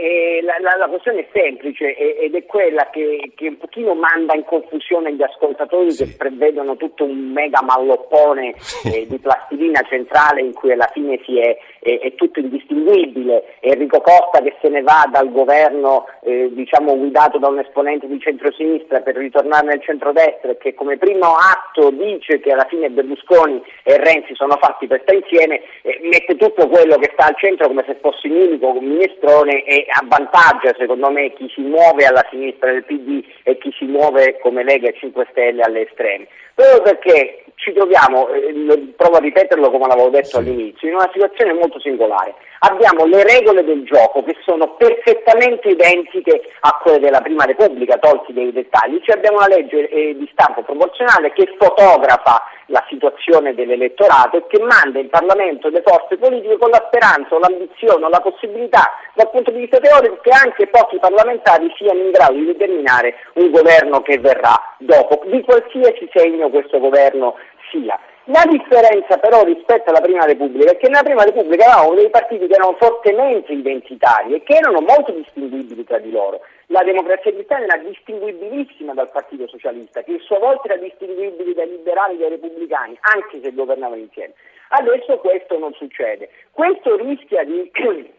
Eh, 0.00 0.40
la, 0.42 0.54
la- 0.60 0.76
la 0.78 0.86
questione 0.86 1.20
è 1.22 1.26
semplice 1.32 1.92
ed 1.96 2.32
è 2.34 2.44
quella 2.46 2.88
che, 2.92 3.32
che 3.34 3.48
un 3.48 3.58
pochino 3.58 3.94
manda 3.94 4.34
in 4.34 4.44
confusione 4.44 5.12
gli 5.14 5.22
ascoltatori 5.22 5.90
Sì. 5.90 6.04
che 6.04 6.14
prevedono 6.16 6.76
tutto 6.76 7.02
un 7.04 7.32
mega 7.32 7.60
malloppone 7.62 8.54
eh, 8.84 9.06
di 9.08 9.18
plastilina 9.18 9.80
centrale 9.88 10.40
in 10.42 10.52
cui 10.52 10.70
alla 10.70 10.88
fine 10.92 11.18
si 11.24 11.40
è, 11.40 11.56
è- 11.80 11.98
è 11.98 12.14
tutto 12.14 12.38
indistinguibile. 12.38 13.56
Enrico 13.60 14.00
Costa 14.00 14.40
che 14.40 14.54
se 14.62 14.68
ne 14.68 14.82
va 14.82 15.08
dal 15.10 15.32
governo 15.32 16.06
eh, 16.22 16.48
diciamo 16.52 16.96
guidato 16.96 17.38
da 17.38 17.48
un 17.48 17.58
esponente 17.58 18.06
di 18.06 18.20
centrosinistra 18.20 19.00
per 19.00 19.16
ritornare 19.16 19.66
nel 19.66 19.82
centrodestra 19.82 20.52
e 20.52 20.58
che 20.58 20.74
come 20.74 20.96
primo 20.96 21.34
atto 21.34 21.90
dice 21.90 22.38
che 22.38 22.52
alla 22.52 22.66
fine 22.68 22.88
Berlusconi 22.90 23.60
e 23.82 23.96
Renzi 23.96 24.34
sono 24.36 24.56
fatti 24.60 24.86
per 24.86 25.00
stare 25.02 25.18
insieme, 25.18 25.60
eh, 25.82 25.98
mette 26.02 26.36
tutto 26.36 26.68
quello 26.68 26.96
che 26.98 27.10
sta 27.14 27.26
al 27.26 27.36
centro 27.36 27.66
come 27.66 27.82
se 27.84 27.96
fosse 28.00 28.28
un 28.28 28.36
unico 28.36 28.72
minestrone 28.80 29.64
e 29.64 29.86
avvantaggia 30.00 30.74
secondo 30.78 31.10
me 31.10 31.32
chi 31.34 31.50
si 31.54 31.60
muove 31.60 32.06
alla 32.06 32.24
sinistra 32.30 32.70
del 32.72 32.84
PD 32.84 33.24
e 33.42 33.58
chi 33.58 33.72
si 33.76 33.84
muove 33.84 34.38
come 34.40 34.64
Lega 34.64 34.88
e 34.88 34.96
5 34.98 35.26
Stelle 35.30 35.62
alle 35.62 35.86
estreme. 35.86 36.26
Proprio 36.54 36.82
perché 36.82 37.44
ci 37.54 37.72
troviamo, 37.72 38.28
eh, 38.30 38.92
provo 38.96 39.16
a 39.16 39.20
ripeterlo 39.20 39.70
come 39.70 39.86
l'avevo 39.86 40.08
detto 40.10 40.26
sì. 40.28 40.36
all'inizio, 40.36 40.88
in 40.88 40.94
una 40.94 41.10
situazione 41.12 41.52
molto 41.52 41.78
singolare. 41.80 42.34
Abbiamo 42.60 43.04
le 43.04 43.22
regole 43.22 43.64
del 43.64 43.84
gioco 43.84 44.22
che 44.24 44.36
sono 44.44 44.74
perfettamente 44.76 45.68
identiche 45.68 46.40
a 46.60 46.78
quelle 46.82 46.98
della 46.98 47.20
Prima 47.20 47.44
Repubblica, 47.44 47.98
tolti 47.98 48.32
dei 48.32 48.52
dettagli, 48.52 49.00
cioè 49.04 49.16
abbiamo 49.16 49.38
una 49.38 49.48
legge 49.48 49.88
eh, 49.88 50.16
di 50.16 50.28
stampo 50.32 50.62
proporzionale 50.62 51.32
che 51.32 51.54
fotografa 51.58 52.42
la 52.68 52.84
situazione 52.88 53.54
dell'elettorato 53.54 54.36
e 54.36 54.46
che 54.46 54.62
manda 54.62 54.98
in 54.98 55.08
Parlamento 55.08 55.68
le 55.68 55.82
forze 55.84 56.16
politiche 56.16 56.58
con 56.58 56.70
la 56.70 56.84
speranza 56.86 57.34
o 57.34 57.38
l'ambizione 57.38 58.04
o 58.04 58.08
la 58.08 58.20
possibilità 58.20 58.92
dal 59.14 59.30
punto 59.30 59.50
di 59.50 59.60
vista 59.60 59.78
teorico 59.78 60.18
che 60.20 60.30
anche 60.30 60.68
pochi 60.68 60.98
parlamentari 60.98 61.72
siano 61.76 62.00
in 62.00 62.10
grado 62.10 62.34
di 62.34 62.46
determinare 62.46 63.14
un 63.34 63.50
governo 63.50 64.00
che 64.02 64.18
verrà 64.18 64.54
dopo, 64.78 65.22
di 65.26 65.40
qualsiasi 65.42 66.08
segno 66.12 66.50
questo 66.50 66.78
governo 66.78 67.36
sia. 67.70 67.98
La 68.30 68.44
differenza 68.46 69.16
però 69.16 69.42
rispetto 69.42 69.88
alla 69.88 70.02
Prima 70.02 70.26
Repubblica 70.26 70.72
è 70.72 70.76
che 70.76 70.88
nella 70.88 71.02
Prima 71.02 71.24
Repubblica 71.24 71.72
avevamo 71.72 71.94
dei 71.94 72.10
partiti 72.10 72.46
che 72.46 72.54
erano 72.54 72.76
fortemente 72.78 73.52
identitari 73.52 74.34
e 74.34 74.42
che 74.42 74.56
erano 74.56 74.80
molto 74.80 75.12
distinguibili 75.12 75.84
tra 75.84 75.98
di 75.98 76.10
loro. 76.10 76.40
La 76.70 76.82
democrazia 76.84 77.32
cristiana 77.32 77.64
era 77.64 77.78
distinguibilissima 77.78 78.92
dal 78.92 79.10
Partito 79.10 79.48
Socialista, 79.48 80.02
che 80.02 80.16
a 80.16 80.20
sua 80.20 80.38
volta 80.38 80.68
era 80.68 80.76
distinguibile 80.76 81.54
dai 81.54 81.68
liberali 81.68 82.16
e 82.16 82.18
dai 82.18 82.28
repubblicani, 82.30 82.98
anche 83.00 83.40
se 83.42 83.54
governavano 83.54 84.00
insieme. 84.02 84.34
Adesso 84.68 85.16
questo 85.18 85.58
non 85.58 85.72
succede. 85.72 86.28
Questo 86.50 86.96
rischia 86.96 87.42
di 87.44 87.70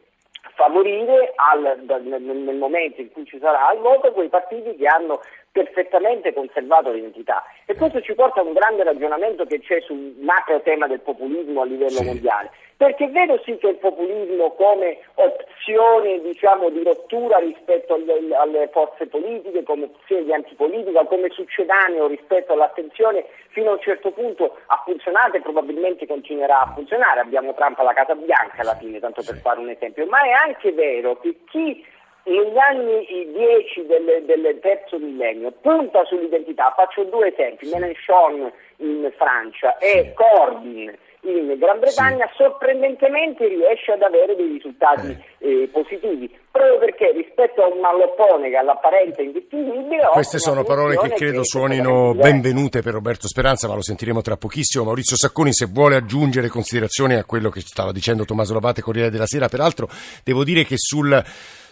favorire 0.56 1.34
al, 1.36 1.80
nel, 2.02 2.56
momento 2.56 3.02
in 3.02 3.12
cui 3.12 3.26
ci 3.26 3.38
sarà 3.38 3.72
il 3.74 3.82
voto 3.82 4.12
quei 4.14 4.30
partiti 4.30 4.76
che 4.76 4.88
hanno 4.88 5.22
perfettamente 5.52 6.34
conservato 6.34 6.92
l'identità. 6.92 7.44
E 7.66 7.76
questo 7.76 8.02
ci 8.02 8.14
porta 8.14 8.42
a 8.42 8.44
un 8.44 8.54
grande 8.54 8.84
ragionamento 8.84 9.46
che 9.46 9.60
c'è 9.60 9.82
sul 9.82 10.16
macro 10.20 10.62
tema 10.62 10.88
del 10.88 11.00
populismo 11.00 11.62
a 11.62 11.66
livello 11.66 11.90
sì. 11.90 12.06
mondiale. 12.06 12.52
Perché 12.78 13.06
è 13.06 13.10
vero 13.10 13.38
sì 13.44 13.58
che 13.58 13.68
il 13.68 13.76
populismo 13.76 14.52
come 14.52 15.00
opzione 15.16 16.22
diciamo, 16.22 16.70
di 16.70 16.82
rottura 16.82 17.38
rispetto 17.40 17.96
alle, 17.96 18.34
alle, 18.34 18.70
forze 18.72 19.08
politiche, 19.08 19.64
come 19.64 19.84
opzione 19.84 20.24
di 20.24 20.34
antipolitica, 20.34 21.04
come 21.04 21.30
succedaneo 21.30 22.08
rispetto 22.08 22.54
all'attenzione 22.54 23.26
fino 23.50 23.72
a 23.72 23.74
un 23.74 23.82
certo 23.82 24.12
punto 24.12 24.60
ha 24.68 24.82
funzionato 24.86 25.36
e 25.36 25.42
probabilmente 25.42 26.08
continuerà 26.08 26.62
a 26.62 26.72
funzionare. 26.74 27.20
Abbiamo 27.20 27.54
Trump 27.54 27.78
alla 27.80 27.92
Casa 27.92 28.16
Bianca 28.16 28.62
alla 28.62 28.78
fine, 28.78 29.00
tanto 29.00 29.24
per 29.26 29.36
fare 29.40 29.60
un 29.60 29.70
esempio, 29.70 30.06
ma 30.06 30.22
è 30.22 30.32
anche 30.48 30.72
vero 30.72 31.20
che 31.20 31.36
chi 31.50 31.86
negli 32.30 32.58
anni 32.58 33.06
10 33.34 33.86
del, 33.88 34.24
del, 34.26 34.60
terzo 34.62 34.98
millennio 35.00 35.52
punta 35.62 36.04
sull'identità, 36.06 36.74
faccio 36.76 37.04
due 37.04 37.34
esempi, 37.34 37.68
Mélenchon 37.70 38.52
in 38.78 39.12
Francia 39.18 39.78
e 39.78 40.14
Corbyn 40.14 40.96
in 41.22 41.58
Gran 41.58 41.80
Bretagna 41.80 42.28
sì. 42.28 42.44
sorprendentemente 42.44 43.46
riesce 43.46 43.92
ad 43.92 44.02
avere 44.02 44.38
dei 44.38 44.48
risultati 44.54 45.18
eh. 45.40 45.64
Eh, 45.64 45.70
positivi 45.70 46.34
proprio 46.50 46.78
perché 46.78 47.12
rispetto 47.12 47.62
a 47.62 47.68
un 47.68 47.80
malloppone 47.80 48.50
che 48.50 48.56
all'apparenza 48.56 49.22
indistinguibile 49.22 50.08
queste 50.14 50.40
sono 50.40 50.64
parole 50.64 50.98
che 50.98 51.10
credo 51.10 51.42
che 51.42 51.46
suonino 51.46 52.14
benvenute 52.14 52.82
per 52.82 52.94
Roberto 52.94 53.28
Speranza 53.28 53.68
ma 53.68 53.76
lo 53.76 53.84
sentiremo 53.84 54.22
tra 54.22 54.38
pochissimo 54.38 54.86
Maurizio 54.86 55.18
Sacconi 55.18 55.52
se 55.52 55.66
vuole 55.66 55.98
aggiungere 55.98 56.48
considerazioni 56.48 57.16
a 57.16 57.26
quello 57.26 57.50
che 57.50 57.60
stava 57.60 57.92
dicendo 57.92 58.24
Tommaso 58.24 58.54
Lopate 58.54 58.82
Corriere 58.82 59.10
della 59.10 59.28
Sera 59.28 59.50
peraltro 59.50 59.90
devo 60.24 60.46
dire 60.46 60.64
che 60.64 60.76
sul 60.78 61.22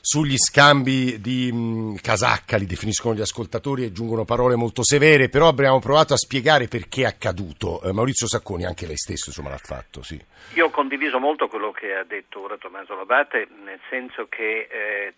sugli 0.09 0.37
scambi 0.37 1.19
di 1.19 1.51
mh, 1.51 1.97
casacca, 2.01 2.55
li 2.55 2.65
definiscono 2.65 3.13
gli 3.13 3.19
ascoltatori 3.19 3.83
e 3.83 3.91
giungono 3.91 4.23
parole 4.23 4.55
molto 4.55 4.81
severe, 4.81 5.27
però 5.27 5.49
abbiamo 5.49 5.79
provato 5.79 6.13
a 6.13 6.17
spiegare 6.17 6.69
perché 6.69 7.01
è 7.01 7.07
accaduto. 7.07 7.81
Eh, 7.83 7.91
Maurizio 7.91 8.25
Sacconi, 8.25 8.63
anche 8.63 8.85
lei 8.85 8.95
stesso 8.95 9.25
insomma, 9.27 9.49
l'ha 9.49 9.57
fatto. 9.57 10.01
Sì. 10.03 10.17
Io 10.53 10.67
ho 10.67 10.69
condiviso 10.69 11.19
molto 11.19 11.49
quello 11.49 11.71
che 11.71 11.93
ha 11.93 12.05
detto 12.05 12.41
ora 12.41 12.55
Tommaso 12.55 12.95
Labate, 12.95 13.49
nel 13.65 13.81
senso 13.89 14.27
che 14.29 14.69
eh, 14.71 15.13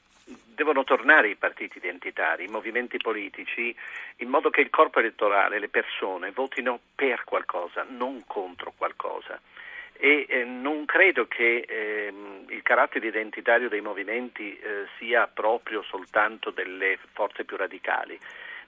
devono 0.55 0.83
tornare 0.83 1.29
i 1.29 1.35
partiti 1.35 1.77
identitari, 1.77 2.45
i 2.45 2.49
movimenti 2.49 2.97
politici, 2.97 3.75
in 4.15 4.27
modo 4.27 4.49
che 4.49 4.61
il 4.61 4.71
corpo 4.71 4.97
elettorale, 4.97 5.59
le 5.59 5.69
persone, 5.69 6.31
votino 6.31 6.79
per 6.95 7.25
qualcosa, 7.25 7.85
non 7.87 8.23
contro 8.25 8.73
qualcosa 8.75 9.39
e 10.01 10.25
eh, 10.29 10.45
non 10.45 10.85
credo 10.85 11.27
che 11.27 11.65
eh, 11.67 12.13
il 12.49 12.61
carattere 12.61 13.07
identitario 13.07 13.69
dei 13.69 13.81
movimenti 13.81 14.57
eh, 14.57 14.87
sia 14.97 15.27
proprio 15.27 15.81
soltanto 15.83 16.51
delle 16.51 16.97
forze 17.13 17.43
più 17.43 17.57
radicali, 17.57 18.19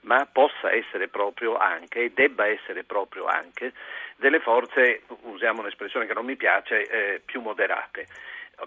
ma 0.01 0.25
possa 0.31 0.71
essere 0.71 1.07
proprio 1.07 1.57
anche 1.57 2.05
e 2.05 2.11
debba 2.11 2.47
essere 2.47 2.83
proprio 2.83 3.25
anche 3.25 3.73
delle 4.15 4.39
forze, 4.39 5.03
usiamo 5.21 5.61
un'espressione 5.61 6.05
che 6.05 6.13
non 6.13 6.25
mi 6.25 6.35
piace, 6.35 6.87
eh, 6.87 7.21
più 7.23 7.41
moderate. 7.41 8.07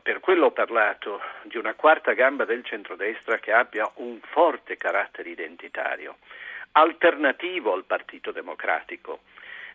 Per 0.02 0.18
quello 0.18 0.46
ho 0.46 0.50
parlato 0.50 1.20
di 1.42 1.56
una 1.56 1.74
quarta 1.74 2.12
gamba 2.12 2.44
del 2.44 2.64
centrodestra 2.64 3.38
che 3.38 3.52
abbia 3.52 3.88
un 3.96 4.18
forte 4.20 4.76
carattere 4.76 5.30
identitario, 5.30 6.16
alternativo 6.72 7.72
al 7.72 7.84
Partito 7.84 8.32
Democratico 8.32 9.20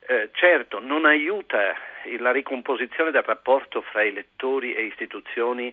eh, 0.10 0.30
certo 0.34 0.80
non 0.80 1.06
aiuta 1.06 1.76
la 2.18 2.32
ricomposizione 2.32 3.12
del 3.12 3.22
rapporto 3.22 3.82
fra 3.82 4.04
elettori 4.04 4.74
e 4.74 4.86
istituzioni 4.86 5.72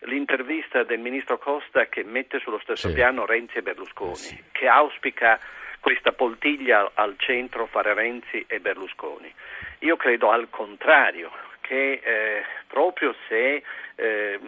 l'intervista 0.00 0.84
del 0.84 0.98
ministro 0.98 1.38
Costa 1.38 1.86
che 1.86 2.04
mette 2.04 2.38
sullo 2.38 2.58
stesso 2.58 2.88
sì. 2.88 2.94
piano 2.94 3.24
Renzi 3.24 3.56
e 3.56 3.62
Berlusconi, 3.62 4.14
sì. 4.14 4.42
che 4.52 4.68
auspica 4.68 5.40
questa 5.80 6.12
poltiglia 6.12 6.90
al 6.92 7.14
centro 7.16 7.64
fra 7.64 7.94
Renzi 7.94 8.44
e 8.46 8.60
Berlusconi. 8.60 9.32
Io 9.80 9.96
credo 9.96 10.30
al 10.30 10.50
contrario 10.50 11.30
che 11.62 12.00
eh, 12.02 12.42
proprio 12.66 13.14
se 13.26 13.62
eh, 13.94 14.38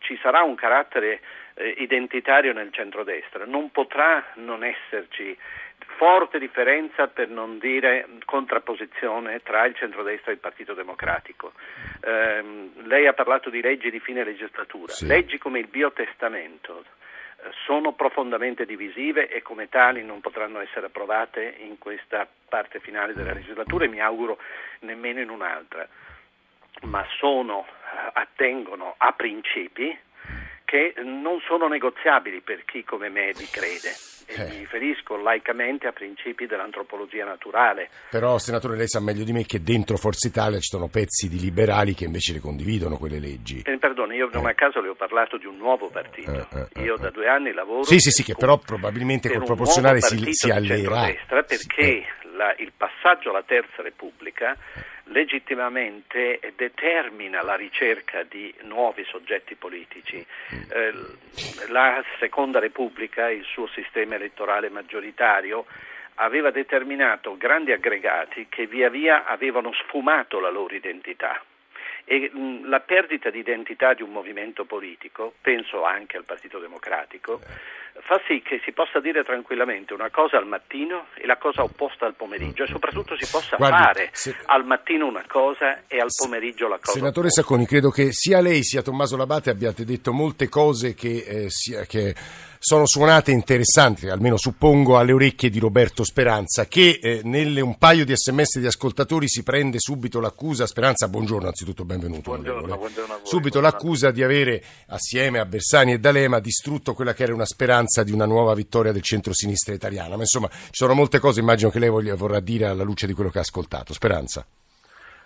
ci 0.00 0.18
sarà 0.20 0.42
un 0.42 0.54
carattere 0.54 1.20
eh, 1.54 1.68
identitario 1.78 2.52
nel 2.52 2.72
centrodestra 2.72 3.44
non 3.44 3.70
potrà 3.70 4.32
non 4.34 4.64
esserci 4.64 5.36
forte 5.96 6.38
differenza, 6.38 7.06
per 7.06 7.28
non 7.28 7.58
dire 7.58 8.08
contrapposizione, 8.24 9.42
tra 9.42 9.64
il 9.64 9.74
centrodestra 9.74 10.30
e 10.30 10.34
il 10.34 10.40
Partito 10.40 10.74
Democratico. 10.74 11.52
Eh, 12.00 12.70
lei 12.84 13.06
ha 13.06 13.12
parlato 13.12 13.50
di 13.50 13.60
leggi 13.60 13.90
di 13.90 14.00
fine 14.00 14.24
legislatura, 14.24 14.92
sì. 14.92 15.06
leggi 15.06 15.38
come 15.38 15.58
il 15.58 15.68
biotestamento 15.68 16.84
eh, 16.84 17.50
sono 17.64 17.92
profondamente 17.92 18.64
divisive 18.64 19.28
e 19.28 19.42
come 19.42 19.68
tali 19.68 20.04
non 20.04 20.20
potranno 20.20 20.60
essere 20.60 20.86
approvate 20.86 21.56
in 21.58 21.78
questa 21.78 22.26
parte 22.48 22.80
finale 22.80 23.14
della 23.14 23.32
legislatura 23.32 23.84
e 23.84 23.88
mi 23.88 24.00
auguro 24.00 24.38
nemmeno 24.80 25.20
in 25.20 25.30
un'altra, 25.30 25.86
ma 26.82 27.06
sono, 27.18 27.66
eh, 27.66 28.10
attengono 28.14 28.94
a 28.96 29.12
principi 29.12 29.96
che 30.64 30.94
non 31.02 31.38
sono 31.40 31.68
negoziabili 31.68 32.40
per 32.40 32.64
chi 32.64 32.82
come 32.82 33.08
me 33.10 33.32
vi 33.36 33.46
crede. 33.50 34.11
Eh. 34.26 34.44
Mi 34.44 34.56
riferisco 34.58 35.16
laicamente 35.16 35.86
a 35.86 35.92
principi 35.92 36.46
dell'antropologia 36.46 37.24
naturale. 37.24 37.88
Però, 38.10 38.38
senatore, 38.38 38.76
lei 38.76 38.88
sa 38.88 39.00
meglio 39.00 39.24
di 39.24 39.32
me 39.32 39.44
che 39.44 39.62
dentro 39.62 39.96
Forza 39.96 40.28
Italia 40.28 40.58
ci 40.58 40.68
sono 40.68 40.88
pezzi 40.88 41.28
di 41.28 41.38
liberali 41.38 41.94
che 41.94 42.04
invece 42.04 42.32
le 42.32 42.40
condividono 42.40 42.98
quelle 42.98 43.18
leggi. 43.18 43.62
Eh, 43.64 43.78
perdone, 43.78 44.16
io 44.16 44.28
non 44.32 44.46
eh. 44.46 44.50
a 44.50 44.54
caso 44.54 44.80
le 44.80 44.88
ho 44.88 44.94
parlato 44.94 45.36
di 45.36 45.46
un 45.46 45.56
nuovo 45.56 45.88
partito. 45.88 46.32
Eh, 46.32 46.68
eh, 46.74 46.82
io 46.82 46.96
da 46.96 47.10
due 47.10 47.28
anni 47.28 47.52
lavoro. 47.52 47.84
Sì, 47.84 47.98
sì, 47.98 48.10
sì, 48.10 48.22
che 48.22 48.34
però 48.34 48.58
probabilmente 48.58 49.30
col 49.30 49.44
proporzionale 49.44 50.00
si, 50.00 50.32
si 50.32 50.50
allera. 50.50 51.12
Perché 51.26 52.04
la, 52.42 52.54
il 52.58 52.72
passaggio 52.76 53.30
alla 53.30 53.42
Terza 53.42 53.82
Repubblica 53.82 54.56
legittimamente 55.04 56.40
determina 56.56 57.42
la 57.42 57.54
ricerca 57.54 58.24
di 58.24 58.52
nuovi 58.62 59.04
soggetti 59.04 59.54
politici. 59.54 60.24
Eh, 60.70 60.92
la 61.68 62.02
Seconda 62.18 62.58
Repubblica, 62.58 63.30
il 63.30 63.44
suo 63.44 63.68
sistema 63.68 64.16
elettorale 64.16 64.68
maggioritario, 64.70 65.66
aveva 66.16 66.50
determinato 66.50 67.36
grandi 67.36 67.72
aggregati 67.72 68.46
che 68.48 68.66
via 68.66 68.90
via 68.90 69.24
avevano 69.24 69.72
sfumato 69.72 70.40
la 70.40 70.50
loro 70.50 70.74
identità 70.74 71.42
e 72.04 72.30
mh, 72.32 72.68
la 72.68 72.80
perdita 72.80 73.30
di 73.30 73.38
identità 73.38 73.94
di 73.94 74.02
un 74.02 74.10
movimento 74.10 74.64
politico, 74.64 75.34
penso 75.40 75.84
anche 75.84 76.16
al 76.16 76.24
Partito 76.24 76.58
Democratico, 76.58 77.40
fa 78.00 78.20
sì 78.26 78.42
che 78.42 78.60
si 78.64 78.72
possa 78.72 79.00
dire 79.00 79.22
tranquillamente 79.22 79.92
una 79.92 80.10
cosa 80.10 80.36
al 80.38 80.46
mattino 80.46 81.06
e 81.14 81.26
la 81.26 81.36
cosa 81.36 81.62
opposta 81.62 82.06
al 82.06 82.14
pomeriggio 82.14 82.64
e 82.64 82.66
soprattutto 82.66 83.16
si 83.16 83.30
possa 83.30 83.56
Guardi, 83.56 83.76
fare 83.76 84.08
se... 84.12 84.34
al 84.46 84.64
mattino 84.64 85.06
una 85.06 85.24
cosa 85.26 85.82
e 85.86 85.98
al 85.98 86.08
pomeriggio 86.16 86.68
la 86.68 86.78
cosa 86.78 86.92
Senatore 86.92 87.28
opposta. 87.28 87.42
Sacconi, 87.42 87.66
credo 87.66 87.90
che 87.90 88.12
sia 88.12 88.40
lei 88.40 88.62
sia 88.62 88.82
Tommaso 88.82 89.16
Labate 89.16 89.50
abbiate 89.50 89.84
detto 89.84 90.12
molte 90.12 90.48
cose 90.48 90.94
che, 90.94 91.24
eh, 91.26 91.50
sia, 91.50 91.84
che 91.84 92.14
sono 92.64 92.86
suonate 92.86 93.32
interessanti, 93.32 94.08
almeno 94.08 94.36
suppongo, 94.36 94.96
alle 94.96 95.10
orecchie 95.10 95.50
di 95.50 95.58
Roberto 95.58 96.04
Speranza, 96.04 96.66
che 96.66 97.00
eh, 97.02 97.20
nelle 97.24 97.60
un 97.60 97.76
paio 97.76 98.04
di 98.04 98.14
sms 98.14 98.60
di 98.60 98.66
ascoltatori 98.66 99.26
si 99.26 99.42
prende 99.42 99.80
subito 99.80 100.20
l'accusa, 100.20 100.64
Speranza, 100.64 101.08
buongiorno 101.08 101.48
anzitutto, 101.48 101.84
benvenuto. 101.84 102.30
Buongiorno, 102.30 102.76
buongiorno 102.76 103.14
voi. 103.14 103.26
Subito 103.26 103.60
l'accusa 103.60 104.12
di 104.12 104.22
avere, 104.22 104.62
assieme 104.86 105.40
a 105.40 105.44
Bersani 105.44 105.94
e 105.94 105.98
D'Alema, 105.98 106.38
distrutto 106.38 106.94
quella 106.94 107.14
che 107.14 107.24
era 107.24 107.34
una 107.34 107.46
speranza 107.46 108.04
di 108.04 108.12
una 108.12 108.26
nuova 108.26 108.54
vittoria 108.54 108.92
del 108.92 109.02
centro-sinistra 109.02 109.74
italiana. 109.74 110.14
Ma 110.14 110.22
insomma, 110.22 110.48
ci 110.48 110.70
sono 110.70 110.94
molte 110.94 111.18
cose, 111.18 111.40
immagino 111.40 111.68
che 111.68 111.80
lei 111.80 111.88
voglia, 111.88 112.14
vorrà 112.14 112.38
dire 112.38 112.66
alla 112.66 112.84
luce 112.84 113.08
di 113.08 113.12
quello 113.12 113.30
che 113.30 113.38
ha 113.38 113.42
ascoltato. 113.42 113.92
Speranza. 113.92 114.46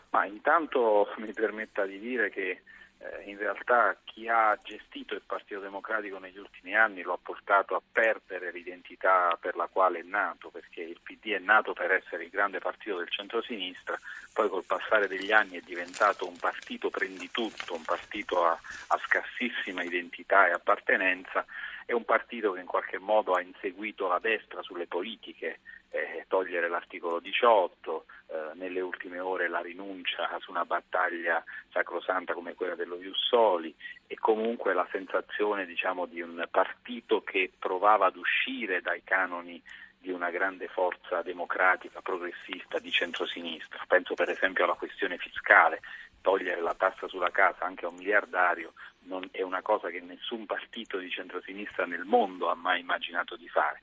Ma 0.09 0.25
intanto 0.25 1.09
mi 1.19 1.35
permetta 1.35 1.85
di 1.85 1.99
dire 1.99 2.31
che 2.31 2.63
eh, 2.99 3.31
in 3.31 3.37
realtà 3.37 3.97
chi 4.05 4.29
ha 4.29 4.59
gestito 4.63 5.15
il 5.15 5.23
Partito 5.27 5.61
Democratico 5.61 6.19
negli 6.19 6.39
ultimi 6.39 6.75
anni 6.75 7.03
lo 7.03 7.13
ha 7.13 7.19
portato 7.21 7.75
a 7.75 7.83
perdere 7.93 8.51
l'identità 8.51 9.37
per 9.41 9.57
la 9.57 9.69
quale 9.71 10.01
è 10.01 10.03
nato, 10.03 10.49
perché 10.51 10.83
il 10.83 11.01
PD 11.03 11.33
è 11.33 11.39
nato 11.39 11.73
per 11.73 11.91
essere 11.91 12.25
il 12.25 12.31
grande 12.31 12.59
partito 12.59 12.97
del 12.97 13.11
centro-sinistra, 13.11 13.99
poi 14.33 14.49
col 14.49 14.65
passare 14.65 15.09
degli 15.09 15.33
anni 15.33 15.59
è 15.59 15.63
diventato 15.65 16.27
un 16.27 16.37
partito 16.37 16.89
prenditutto, 16.91 17.75
un 17.75 17.85
partito 17.85 18.47
a, 18.47 18.59
a 18.89 19.01
scarsissima 19.05 19.83
identità 19.83 20.49
e 20.49 20.53
appartenenza, 20.53 21.45
è 21.85 21.93
un 21.93 22.05
partito 22.05 22.53
che 22.53 22.61
in 22.61 22.67
qualche 22.67 22.99
modo 22.99 23.35
ha 23.35 23.41
inseguito 23.41 24.09
la 24.09 24.19
destra 24.19 24.63
sulle 24.63 24.87
politiche, 24.87 25.61
eh, 25.97 26.25
togliere 26.29 26.69
l'articolo 26.69 27.21
18, 27.21 28.05
eh, 28.29 28.51
nelle 28.55 28.81
ultime 28.81 29.19
ore 29.19 29.49
la 29.49 29.61
rinuncia 29.61 30.29
su 30.41 30.51
una 30.51 30.65
battaglia 30.65 31.43
sacrosanta 31.73 32.35
come 32.35 32.55
quella 32.55 32.75
dello 32.75 32.97
Jussoli 32.97 33.75
e 34.07 34.17
comunque 34.17 34.75
la 34.75 34.87
sensazione 34.91 35.67
diciamo, 35.67 36.07
di 36.07 36.21
un 36.21 36.47
partito 36.51 37.23
che 37.23 37.51
provava 37.59 38.07
ad 38.07 38.17
uscire 38.17 38.81
dai 38.81 39.03
canoni 39.05 39.63
di 39.99 40.11
una 40.11 40.31
grande 40.31 40.69
forza 40.69 41.23
democratica, 41.23 42.01
progressista 42.01 42.79
di 42.79 42.91
centrosinistra. 42.91 43.85
Penso 43.89 44.15
per 44.15 44.31
esempio 44.31 44.65
alla 44.65 44.75
questione 44.75 45.17
fiscale, 45.19 45.81
togliere 46.27 46.61
la 46.61 46.75
tassa 46.77 47.07
sulla 47.07 47.31
casa 47.31 47.67
anche 47.67 47.85
a 47.85 47.89
un 47.89 47.95
miliardario 47.95 48.73
non 49.07 49.29
è 49.31 49.43
una 49.43 49.63
cosa 49.63 49.91
che 49.91 50.01
nessun 50.01 50.45
partito 50.45 50.99
di 50.99 51.09
centrosinistra 51.09 51.87
nel 51.87 52.03
mondo 52.03 52.51
ha 52.51 52.57
mai 52.57 52.81
immaginato 52.81 53.37
di 53.37 53.47
fare. 53.47 53.81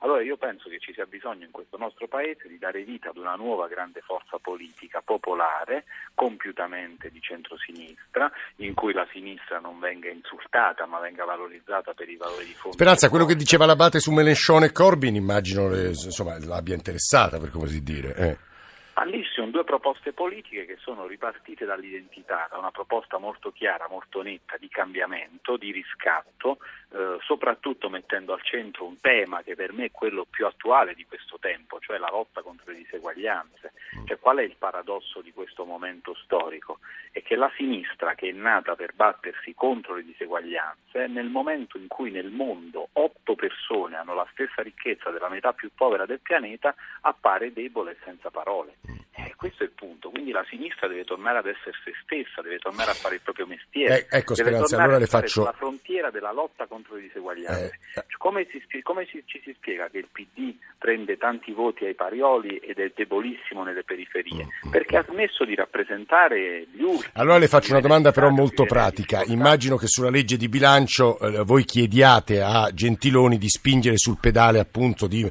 Allora 0.00 0.20
io 0.22 0.36
penso 0.36 0.68
che 0.68 0.80
ci 0.80 0.92
sia 0.92 1.06
bisogno 1.06 1.44
in 1.44 1.52
questo 1.52 1.76
nostro 1.76 2.08
Paese 2.08 2.48
di 2.48 2.58
dare 2.58 2.82
vita 2.82 3.10
ad 3.10 3.16
una 3.16 3.36
nuova 3.36 3.68
grande 3.68 4.00
forza 4.00 4.38
politica 4.38 5.00
popolare, 5.04 5.84
compiutamente 6.14 7.10
di 7.10 7.20
centrosinistra, 7.20 8.28
in 8.56 8.74
cui 8.74 8.92
la 8.92 9.06
sinistra 9.12 9.60
non 9.60 9.78
venga 9.78 10.10
insultata 10.10 10.86
ma 10.86 10.98
venga 10.98 11.24
valorizzata 11.24 11.94
per 11.94 12.08
i 12.08 12.16
valori 12.16 12.46
di 12.46 12.54
fondo. 12.54 12.72
Speranza, 12.72 13.08
quello 13.08 13.26
che 13.26 13.36
diceva 13.36 13.66
l'Abate 13.66 14.00
su 14.00 14.10
Melenchon 14.10 14.64
e 14.64 14.72
Corbyn 14.72 15.14
immagino 15.14 15.68
le, 15.68 15.90
insomma, 15.90 16.36
l'abbia 16.44 16.74
interessata 16.74 17.38
per 17.38 17.50
così 17.50 17.80
dire. 17.84 18.14
Eh. 18.16 18.52
Lì 19.02 19.22
sono 19.24 19.50
due 19.50 19.64
proposte 19.64 20.12
politiche 20.12 20.64
che 20.64 20.76
sono 20.76 21.06
ripartite 21.06 21.66
dall'identità, 21.66 22.48
da 22.50 22.58
una 22.58 22.70
proposta 22.70 23.18
molto 23.18 23.52
chiara, 23.52 23.86
molto 23.88 24.22
netta 24.22 24.56
di 24.56 24.68
cambiamento, 24.68 25.56
di 25.58 25.72
riscatto, 25.72 26.58
eh, 26.90 27.18
soprattutto 27.20 27.90
mettendo 27.90 28.32
al 28.32 28.42
centro 28.42 28.86
un 28.86 28.98
tema 29.00 29.42
che 29.42 29.56
per 29.56 29.72
me 29.72 29.86
è 29.86 29.90
quello 29.90 30.24
più 30.24 30.46
attuale 30.46 30.94
di 30.94 31.04
questo 31.04 31.38
tempo, 31.38 31.80
cioè 31.80 31.98
la 31.98 32.08
lotta 32.08 32.40
contro 32.40 32.70
le 32.72 32.78
diseguaglianze. 32.78 33.72
Cioè, 34.06 34.18
qual 34.18 34.38
è 34.38 34.42
il 34.42 34.56
paradosso 34.56 35.20
di 35.20 35.32
questo 35.32 35.64
momento 35.64 36.14
storico? 36.14 36.78
È 37.10 37.22
che 37.22 37.36
la 37.36 37.50
sinistra, 37.56 38.14
che 38.14 38.28
è 38.28 38.32
nata 38.32 38.74
per 38.74 38.94
battersi 38.94 39.54
contro 39.54 39.94
le 39.94 40.04
diseguaglianze, 40.04 41.06
nel 41.08 41.28
momento 41.28 41.78
in 41.78 41.88
cui 41.88 42.10
nel 42.10 42.30
mondo 42.30 42.88
otto 42.92 43.34
persone 43.34 43.96
hanno 43.96 44.14
la 44.14 44.26
stessa 44.32 44.62
ricchezza 44.62 45.10
della 45.10 45.28
metà 45.28 45.52
più 45.52 45.70
povera 45.74 46.06
del 46.06 46.20
pianeta, 46.20 46.74
appare 47.02 47.52
debole 47.52 47.92
e 47.92 47.96
senza 48.04 48.30
parole. 48.30 48.76
Eh, 49.16 49.32
questo 49.36 49.62
è 49.62 49.66
il 49.66 49.72
punto, 49.72 50.10
quindi 50.10 50.32
la 50.32 50.44
sinistra 50.48 50.88
deve 50.88 51.04
tornare 51.04 51.38
ad 51.38 51.46
essere 51.46 51.72
se 51.84 51.92
stessa, 52.02 52.42
deve 52.42 52.58
tornare 52.58 52.90
a 52.90 52.94
fare 52.94 53.14
il 53.14 53.20
proprio 53.22 53.46
mestiere. 53.46 54.06
Eh, 54.08 54.18
ecco, 54.18 54.34
deve 54.34 54.50
Speranza, 54.50 54.76
tornare 54.76 54.82
allora 54.82 54.98
le 54.98 55.04
a 55.04 55.06
faccio... 55.06 55.40
sulla 55.40 55.52
frontiera 55.52 56.10
della 56.10 56.32
lotta 56.32 56.66
contro 56.66 56.96
le 56.96 57.02
diseguaglianze. 57.02 57.64
Eh, 57.64 57.78
Cioè, 57.94 58.04
come 58.18 58.46
si 58.50 58.82
come 58.82 59.06
si- 59.10 59.22
ci 59.24 59.40
si 59.44 59.54
spiega 59.56 59.88
che 59.88 59.98
il 59.98 60.08
PD 60.10 60.54
prende 60.78 61.16
tanti 61.16 61.52
voti 61.52 61.84
ai 61.86 61.94
parioli 61.94 62.58
ed 62.58 62.78
è 62.78 62.92
debolissimo 62.94 63.62
nelle 63.62 63.84
periferie? 63.84 64.46
Perché 64.70 64.96
ha 64.98 65.04
smesso 65.08 65.44
di 65.44 65.54
rappresentare 65.54 66.66
gli 66.72 66.82
ultimi. 66.82 67.10
Allora 67.14 67.38
le 67.38 67.48
faccio 67.48 67.70
una 67.70 67.80
domanda 67.80 68.12
però 68.12 68.30
molto 68.30 68.64
pratica. 68.64 69.22
Immagino 69.24 69.76
che 69.76 69.86
sulla 69.86 70.10
legge 70.10 70.36
di 70.36 70.48
bilancio 70.48 71.18
eh, 71.18 71.44
voi 71.44 71.64
chiediate 71.64 72.42
a 72.42 72.70
Gentiloni 72.72 73.38
di 73.38 73.48
spingere 73.48 73.96
sul 73.96 74.18
pedale 74.20 74.58
appunto 74.58 75.06
di, 75.06 75.26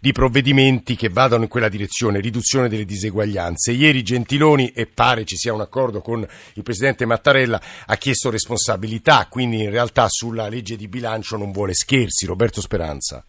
di 0.00 0.12
provvedimenti 0.12 0.96
che 0.96 1.08
vadano 1.08 1.44
in 1.44 1.48
quella 1.48 1.68
direzione, 1.68 2.20
riduzione 2.20 2.68
delle 2.68 2.84
diseguaglianze. 2.84 2.97
Ieri 3.06 4.02
Gentiloni, 4.02 4.72
e 4.74 4.86
pare 4.86 5.24
ci 5.24 5.36
sia 5.36 5.52
un 5.52 5.60
accordo 5.60 6.00
con 6.00 6.26
il 6.54 6.62
Presidente 6.62 7.06
Mattarella, 7.06 7.60
ha 7.86 7.96
chiesto 7.96 8.30
responsabilità, 8.30 9.26
quindi 9.30 9.62
in 9.62 9.70
realtà 9.70 10.06
sulla 10.08 10.48
legge 10.48 10.76
di 10.76 10.88
bilancio 10.88 11.36
non 11.36 11.52
vuole 11.52 11.74
scherzi. 11.74 12.26
Roberto 12.26 12.60
Speranza. 12.60 13.24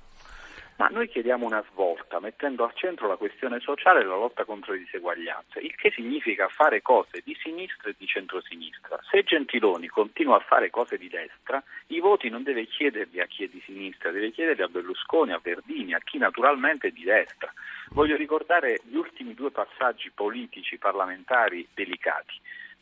Ma 0.80 0.88
noi 0.88 1.10
chiediamo 1.10 1.46
una 1.46 1.62
svolta, 1.72 2.22
mettendo 2.22 2.64
al 2.64 2.72
centro 2.74 3.10
la 3.10 3.18
questione 3.18 3.60
sociale 3.60 4.00
e 4.00 4.06
la 4.06 4.16
lotta 4.16 4.46
contro 4.46 4.72
le 4.72 4.80
diseguaglianze, 4.80 5.60
il 5.60 5.76
che 5.76 5.92
significa 5.94 6.48
fare 6.48 6.82
cose 6.82 7.22
di 7.22 7.36
sinistra 7.44 7.90
e 7.90 7.96
di 7.98 8.06
centrosinistra. 8.06 8.98
Se 9.12 9.24
Gentiloni 9.24 9.88
continua 9.88 10.38
a 10.38 10.40
fare 10.40 10.70
cose 10.70 10.98
di 10.98 11.10
destra, 11.10 11.62
i 11.88 12.00
voti 12.00 12.30
non 12.30 12.44
deve 12.44 12.66
chiederli 12.66 13.20
a 13.20 13.26
chi 13.26 13.44
è 13.44 13.48
di 13.48 13.62
sinistra, 13.66 14.12
deve 14.12 14.32
chiederli 14.32 14.62
a 14.62 14.70
Berlusconi, 14.70 15.34
a 15.34 15.42
Verdini, 15.44 15.94
a 15.94 16.00
chi 16.00 16.18
naturalmente 16.18 16.88
è 16.88 16.92
di 16.92 17.04
destra. 17.04 17.52
Voglio 17.92 18.16
ricordare 18.16 18.82
gli 18.84 18.96
ultimi 18.96 19.34
due 19.34 19.52
passaggi 19.52 20.12
politici 20.14 20.78
parlamentari 20.78 21.68
delicati. 21.74 22.34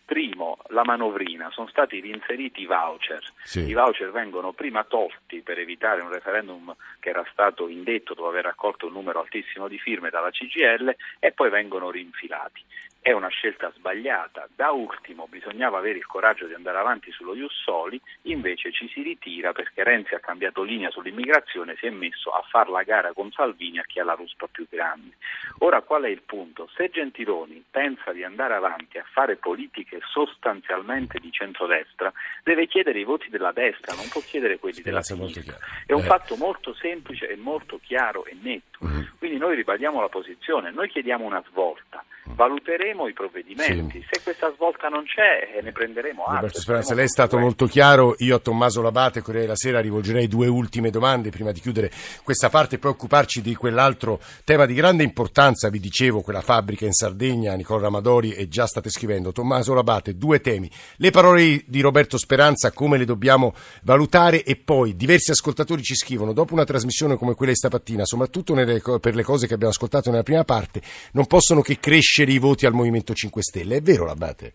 Primo, 0.04 0.58
la 0.68 0.84
manovrina, 0.86 1.50
sono 1.52 1.68
stati 1.68 2.00
reinseriti 2.00 2.62
i 2.62 2.66
voucher. 2.66 3.22
Sì. 3.44 3.68
I 3.68 3.74
voucher 3.74 4.12
vengono 4.12 4.54
prima 4.54 4.86
tolti 4.86 5.42
per 5.42 5.60
evitare 5.60 6.02
un 6.02 6.12
referendum 6.12 6.74
che 7.00 7.10
era 7.10 7.26
stato 7.32 7.68
indetto 7.68 8.14
dopo 8.14 8.30
aver 8.30 8.46
raccolto 8.46 8.88
un 8.88 8.94
numero 8.94 9.20
altissimo 9.20 9.68
di 9.68 9.78
firme 9.78 10.10
dalla 10.10 10.30
CGL 10.30 10.96
e 11.20 11.32
poi 11.32 11.50
vengono 11.50 11.90
rinfilati. 11.90 12.64
È 13.08 13.14
una 13.14 13.30
scelta 13.30 13.72
sbagliata. 13.74 14.50
Da 14.54 14.72
ultimo 14.72 15.28
bisognava 15.30 15.78
avere 15.78 15.98
il 15.98 16.06
coraggio 16.06 16.46
di 16.46 16.54
andare 16.54 16.78
avanti 16.78 17.10
sullo 17.14 17.36
Ius 17.36 17.54
Soli, 17.64 17.98
invece 18.24 18.74
ci 18.74 18.90
si 18.90 19.02
ritira 19.02 19.54
perché 19.54 19.82
Renzi 19.86 20.14
ha 20.14 20.20
cambiato 20.20 20.62
linea 20.62 20.92
sull'immigrazione, 20.92 21.78
si 21.80 21.86
è 21.86 21.90
messo 21.90 22.32
a 22.32 22.44
far 22.50 22.68
la 22.68 22.84
gara 22.84 23.14
con 23.14 23.32
Salvini 23.32 23.80
a 23.80 23.84
chi 23.84 24.02
ha 24.02 24.04
la 24.04 24.16
ruspa 24.16 24.48
più 24.52 24.68
grande. 24.70 25.16
Ora 25.60 25.80
qual 25.84 26.04
è 26.04 26.10
il 26.10 26.22
punto? 26.24 26.68
Se 26.76 26.90
Gentiloni 26.90 27.64
pensa 27.72 28.12
di 28.12 28.26
andare 28.26 28.56
avanti 28.56 28.98
a 28.98 29.06
fare 29.10 29.38
politiche 29.38 30.02
sostanzialmente 30.12 31.18
di 31.20 31.32
centrodestra, 31.32 32.12
deve 32.44 32.68
chiedere 32.68 33.00
i 33.00 33.06
voti 33.06 33.30
della 33.30 33.54
destra, 33.54 33.96
non 33.96 34.10
può 34.10 34.20
chiedere 34.20 34.60
quelli 34.60 34.82
della 34.82 35.02
Speranza, 35.02 35.16
molto 35.16 35.40
sinistra. 35.40 35.86
È 35.86 35.94
un 35.94 36.02
Eh. 36.02 36.08
fatto 36.08 36.36
molto 36.36 36.74
semplice 36.74 37.30
e 37.30 37.38
molto 37.38 37.80
chiaro 37.82 38.26
e 38.26 38.36
netto. 38.42 38.77
Quindi 39.18 39.38
noi 39.38 39.56
ribadiamo 39.56 40.00
la 40.00 40.10
posizione, 40.10 40.72
noi 40.72 40.90
chiediamo 40.90 41.26
una 41.26 41.44
svolta, 41.50 42.04
valuteremo 42.26 43.08
i 43.08 43.14
provvedimenti, 43.14 44.06
se 44.10 44.22
questa 44.22 44.52
svolta 44.54 44.88
non 44.88 45.04
c'è 45.06 45.58
eh, 45.58 45.62
ne 45.62 45.72
prenderemo 45.72 46.24
atto. 46.24 46.36
Roberto 46.36 46.60
Speranza, 46.60 46.94
lei 46.94 47.06
è 47.06 47.10
stato 47.10 47.40
molto 47.40 47.66
chiaro. 47.66 48.16
Io 48.20 48.36
a 48.36 48.40
Tommaso 48.40 48.82
Labate, 48.82 49.22
Corriere 49.22 49.46
della 49.46 49.58
Sera, 49.58 49.80
rivolgerei 49.80 50.28
due 50.28 50.48
ultime 50.48 50.92
domande 50.92 51.30
prima 51.30 51.52
di 51.52 51.60
chiudere 51.60 51.92
questa 52.24 52.50
parte 52.50 52.76
e 52.76 52.78
poi 52.78 52.92
occuparci 52.92 53.42
di 53.42 53.56
quell'altro 53.56 54.20
tema 54.44 54.66
di 54.66 54.76
grande 54.76 55.04
importanza. 55.04 55.70
Vi 55.70 55.80
dicevo, 55.80 56.22
quella 56.22 56.42
fabbrica 56.42 56.86
in 56.86 56.94
Sardegna, 56.94 57.56
Nicola 57.56 57.82
Ramadori, 57.82 58.34
e 58.34 58.48
già 58.48 58.68
state 58.68 58.90
scrivendo. 58.90 59.32
Tommaso 59.32 59.74
Labate, 59.74 60.18
due 60.18 60.40
temi. 60.42 60.70
Le 60.98 61.10
parole 61.10 61.64
di 61.66 61.82
Roberto 61.82 62.18
Speranza, 62.18 62.72
come 62.72 62.98
le 62.98 63.06
dobbiamo 63.06 63.56
valutare? 63.82 64.44
E 64.44 64.56
poi 64.56 64.96
diversi 64.96 65.32
ascoltatori 65.32 65.82
ci 65.82 65.96
scrivono, 65.96 66.34
dopo 66.34 66.54
una 66.54 66.66
trasmissione 66.66 67.16
come 67.16 67.34
quella 67.34 67.52
di 67.52 67.58
stamattina, 67.58 68.06
soprattutto 68.06 68.54
nelle 68.54 68.67
co- 68.82 69.00
per 69.00 69.16
le 69.16 69.24
cose 69.24 69.48
che 69.48 69.54
abbiamo 69.54 69.72
ascoltato 69.72 70.10
nella 70.10 70.24
prima 70.24 70.44
parte, 70.44 70.82
non 71.14 71.26
possono 71.26 71.62
che 71.62 71.80
crescere 71.80 72.32
i 72.32 72.38
voti 72.38 72.66
al 72.66 72.74
Movimento 72.74 73.14
5 73.14 73.42
Stelle. 73.42 73.78
È 73.78 73.82
vero, 73.82 74.06
Labate? 74.06 74.54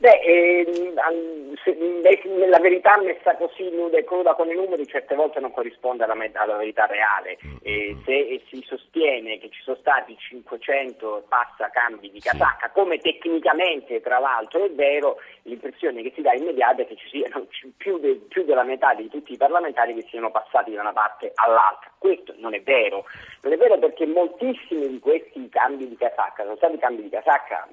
Beh, 0.00 0.18
ehm, 0.24 1.54
se- 1.62 1.76
la 2.48 2.58
verità 2.58 2.96
messa 3.02 3.36
così 3.36 3.68
nuda 3.70 3.98
e 3.98 4.04
cruda 4.04 4.32
con 4.34 4.48
i 4.48 4.54
numeri 4.54 4.86
certe 4.86 5.14
volte 5.14 5.40
non 5.40 5.52
corrisponde 5.52 6.04
alla, 6.04 6.14
me- 6.14 6.30
alla 6.32 6.56
verità 6.56 6.86
reale. 6.86 7.36
E 7.60 7.94
se 8.06 8.40
si 8.48 8.62
sostiene 8.66 9.36
che 9.38 9.50
ci 9.50 9.60
sono 9.60 9.76
stati 9.76 10.16
500 10.16 11.18
e 11.18 11.22
passa 11.28 11.68
cambi 11.68 12.10
di 12.10 12.18
casacca, 12.18 12.70
come 12.70 12.96
tecnicamente 12.96 14.00
tra 14.00 14.18
l'altro 14.18 14.64
è 14.64 14.70
vero, 14.70 15.18
l'impressione 15.42 16.00
che 16.00 16.12
si 16.14 16.22
dà 16.22 16.32
immediata 16.32 16.80
è 16.80 16.86
che 16.86 16.96
ci 16.96 17.08
siano 17.10 17.46
più, 17.76 17.98
de- 17.98 18.22
più 18.26 18.44
della 18.44 18.64
metà 18.64 18.94
di 18.94 19.06
tutti 19.10 19.34
i 19.34 19.36
parlamentari 19.36 19.92
che 19.92 20.06
siano 20.08 20.30
passati 20.30 20.72
da 20.72 20.80
una 20.80 20.94
parte 20.94 21.32
all'altra. 21.34 21.90
Questo 21.98 22.32
non 22.38 22.54
è 22.54 22.62
vero. 22.62 23.04
Non 23.42 23.52
è 23.52 23.56
vero 23.58 23.78
perché 23.78 24.06
moltissimi 24.06 24.88
di 24.88 24.98
questi 24.98 25.46
cambi 25.50 25.86
di 25.86 25.96
casacca 25.98 26.42
sono 26.42 26.56
stati 26.56 26.78
cambi 26.78 27.02
di 27.02 27.10
casacca 27.10 27.68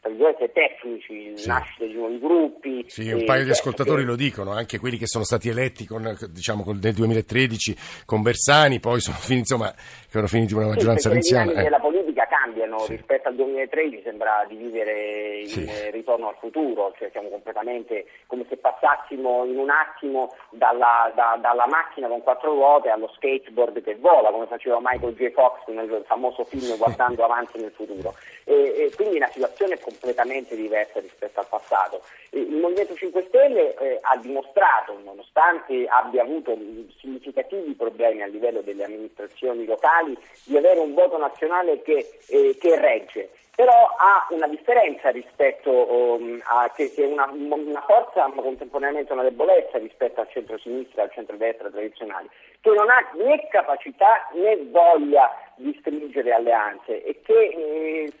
tra 0.00 0.08
virgolette 0.10 0.50
tecnici, 0.52 1.32
Sì. 1.36 1.46
nascita 1.48 1.84
di 1.84 1.92
nuovi 1.92 2.18
gruppi. 2.18 2.84
Sì, 2.88 3.10
un 3.12 3.20
eh, 3.20 3.24
paio 3.24 3.40
di 3.40 3.46
che- 3.46 3.52
ascoltatori 3.52 4.00
che- 4.02 4.08
lo 4.08 4.16
dicono, 4.16 4.52
anche 4.52 4.78
quelli 4.78 4.96
che 4.96 5.06
sono 5.06 5.24
stati 5.24 5.48
eletti 5.50 5.84
con, 5.86 6.16
diciamo, 6.30 6.62
col- 6.62 6.78
nel 6.80 6.94
2013 6.94 7.76
con 8.06 8.22
Bersani, 8.22 8.80
poi 8.80 9.00
sono 9.00 9.16
finiti, 9.20 9.40
insomma, 9.52 9.70
che 9.72 10.08
erano 10.12 10.26
finiti 10.28 10.54
con 10.54 10.62
una 10.62 10.70
Sì, 10.72 10.76
maggioranza 10.78 11.08
le 11.08 11.14
renziana. 11.14 11.52
eh. 11.52 11.62
della 11.64 11.80
politica 11.80 12.19
cambiano 12.40 12.78
Sì. 12.80 12.92
rispetto 12.96 13.28
al 13.28 13.34
2013 13.34 14.02
sembra 14.02 14.44
di 14.48 14.56
vivere 14.56 15.46
Sì. 15.46 15.64
eh, 15.66 15.90
ritorno 15.90 16.28
al 16.28 16.36
futuro, 16.38 16.92
cioè 16.96 17.10
siamo 17.10 17.28
completamente 17.28 18.06
come 18.26 18.46
se 18.48 18.56
passassimo 18.56 19.44
in 19.44 19.58
un 19.58 19.70
attimo 19.70 20.34
dalla, 20.50 21.10
da- 21.14 21.38
dalla 21.40 21.66
macchina 21.66 22.08
con 22.08 22.22
quattro 22.22 22.52
ruote 22.54 22.88
allo 22.88 23.08
skateboard 23.16 23.82
che 23.82 23.96
vola, 23.96 24.30
come 24.30 24.46
faceva 24.46 24.78
Michael 24.80 25.14
J. 25.14 25.30
Fox 25.32 25.66
nel 25.66 26.02
famoso 26.06 26.44
film 26.44 26.76
Guardando 26.76 27.24
avanti 27.24 27.58
nel 27.60 27.72
futuro. 27.72 28.14
E, 28.44 28.54
e 28.86 28.92
quindi 28.96 29.16
una 29.16 29.28
situazione 29.28 29.78
completamente 29.78 30.56
diversa 30.56 31.00
rispetto 31.00 31.40
al 31.40 31.46
passato. 31.48 32.02
E 32.30 32.38
Il 32.40 32.56
Movimento 32.56 32.94
5 32.94 33.24
Stelle 33.28 33.74
eh, 33.76 33.98
ha 34.00 34.16
dimostrato, 34.16 34.98
nonostante 35.04 35.86
abbia 35.88 36.22
avuto 36.22 36.56
significativi 36.98 37.74
problemi 37.74 38.22
a 38.22 38.26
livello 38.26 38.60
delle 38.62 38.84
amministrazioni 38.84 39.64
locali, 39.66 40.16
di 40.44 40.56
avere 40.56 40.80
un 40.80 40.94
voto 40.94 41.18
nazionale 41.18 41.82
che, 41.82 42.18
eh, 42.30 42.56
che 42.58 42.80
regge. 42.80 43.30
Però 43.60 43.94
ha 43.98 44.26
una 44.30 44.46
differenza 44.46 45.10
rispetto 45.10 45.70
um, 45.70 46.40
a 46.44 46.72
che, 46.74 46.90
che 46.94 47.04
è 47.04 47.06
una, 47.06 47.28
una 47.30 47.84
forza 47.86 48.26
ma 48.28 48.40
contemporaneamente 48.40 49.12
una 49.12 49.22
debolezza 49.22 49.76
rispetto 49.76 50.22
al 50.22 50.30
centro-sinistra 50.30 51.02
e 51.02 51.04
al 51.04 51.12
centro-destra 51.12 51.68
tradizionali, 51.68 52.30
che 52.62 52.70
non 52.70 52.88
ha 52.88 53.06
né 53.22 53.46
capacità 53.50 54.30
né 54.32 54.56
voglia 54.70 55.30
di 55.60 55.76
stringere 55.78 56.32
alleanze 56.32 57.04
e 57.04 57.20
che 57.22 57.34
eh, 57.34 58.12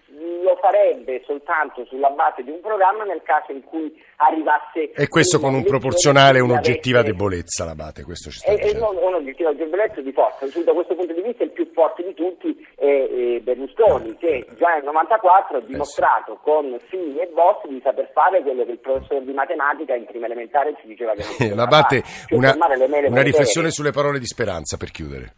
lo 0.42 0.56
farebbe 0.60 1.22
soltanto 1.24 1.86
sulla 1.86 2.10
base 2.10 2.42
di 2.42 2.50
un 2.50 2.60
programma 2.60 3.04
nel 3.04 3.22
caso 3.22 3.52
in 3.52 3.64
cui 3.64 3.90
arrivasse 4.16 4.92
E 4.92 5.08
questo 5.08 5.40
con 5.40 5.54
un 5.54 5.64
proporzionale 5.64 6.38
e 6.38 6.42
un'oggettiva 6.42 7.02
debolezza, 7.02 7.64
l'abate, 7.64 8.04
questo 8.04 8.30
ci 8.30 8.38
sta 8.38 8.50
e, 8.50 8.54
e 8.54 8.56
dicendo. 8.58 8.92
non 8.92 9.02
un'oggettiva 9.02 9.52
debolezza 9.52 10.00
di 10.02 10.12
forza. 10.12 10.46
Da 10.62 10.72
questo 10.72 10.94
punto 10.94 11.14
di 11.14 11.22
vista 11.22 11.42
il 11.42 11.50
più 11.50 11.70
forte 11.72 12.04
di 12.04 12.12
tutti 12.12 12.66
è, 12.76 12.84
eh, 12.84 13.40
Berlusconi, 13.42 14.16
che 14.18 14.46
già 14.56 14.74
nel 14.74 14.84
94 14.84 15.29
ha 15.30 15.60
dimostrato 15.60 16.38
con 16.42 16.78
Fini 16.88 17.18
e 17.18 17.30
Bossi 17.32 17.68
di 17.68 17.80
saper 17.82 18.10
fare 18.12 18.42
quello 18.42 18.64
che 18.64 18.72
il 18.72 18.78
professore 18.78 19.24
di 19.24 19.32
matematica 19.32 19.94
in 19.94 20.06
prima 20.06 20.26
elementare 20.26 20.74
ci 20.80 20.86
diceva 20.86 21.12
che 21.12 21.22
non 21.22 21.30
si 21.30 21.36
poteva 21.36 21.62
L'abate, 21.62 22.02
cioè 22.02 22.36
una, 22.36 22.56
una 23.08 23.22
riflessione 23.22 23.70
sulle 23.70 23.92
parole 23.92 24.18
di 24.18 24.26
Speranza 24.26 24.76
per 24.76 24.90
chiudere. 24.90 25.34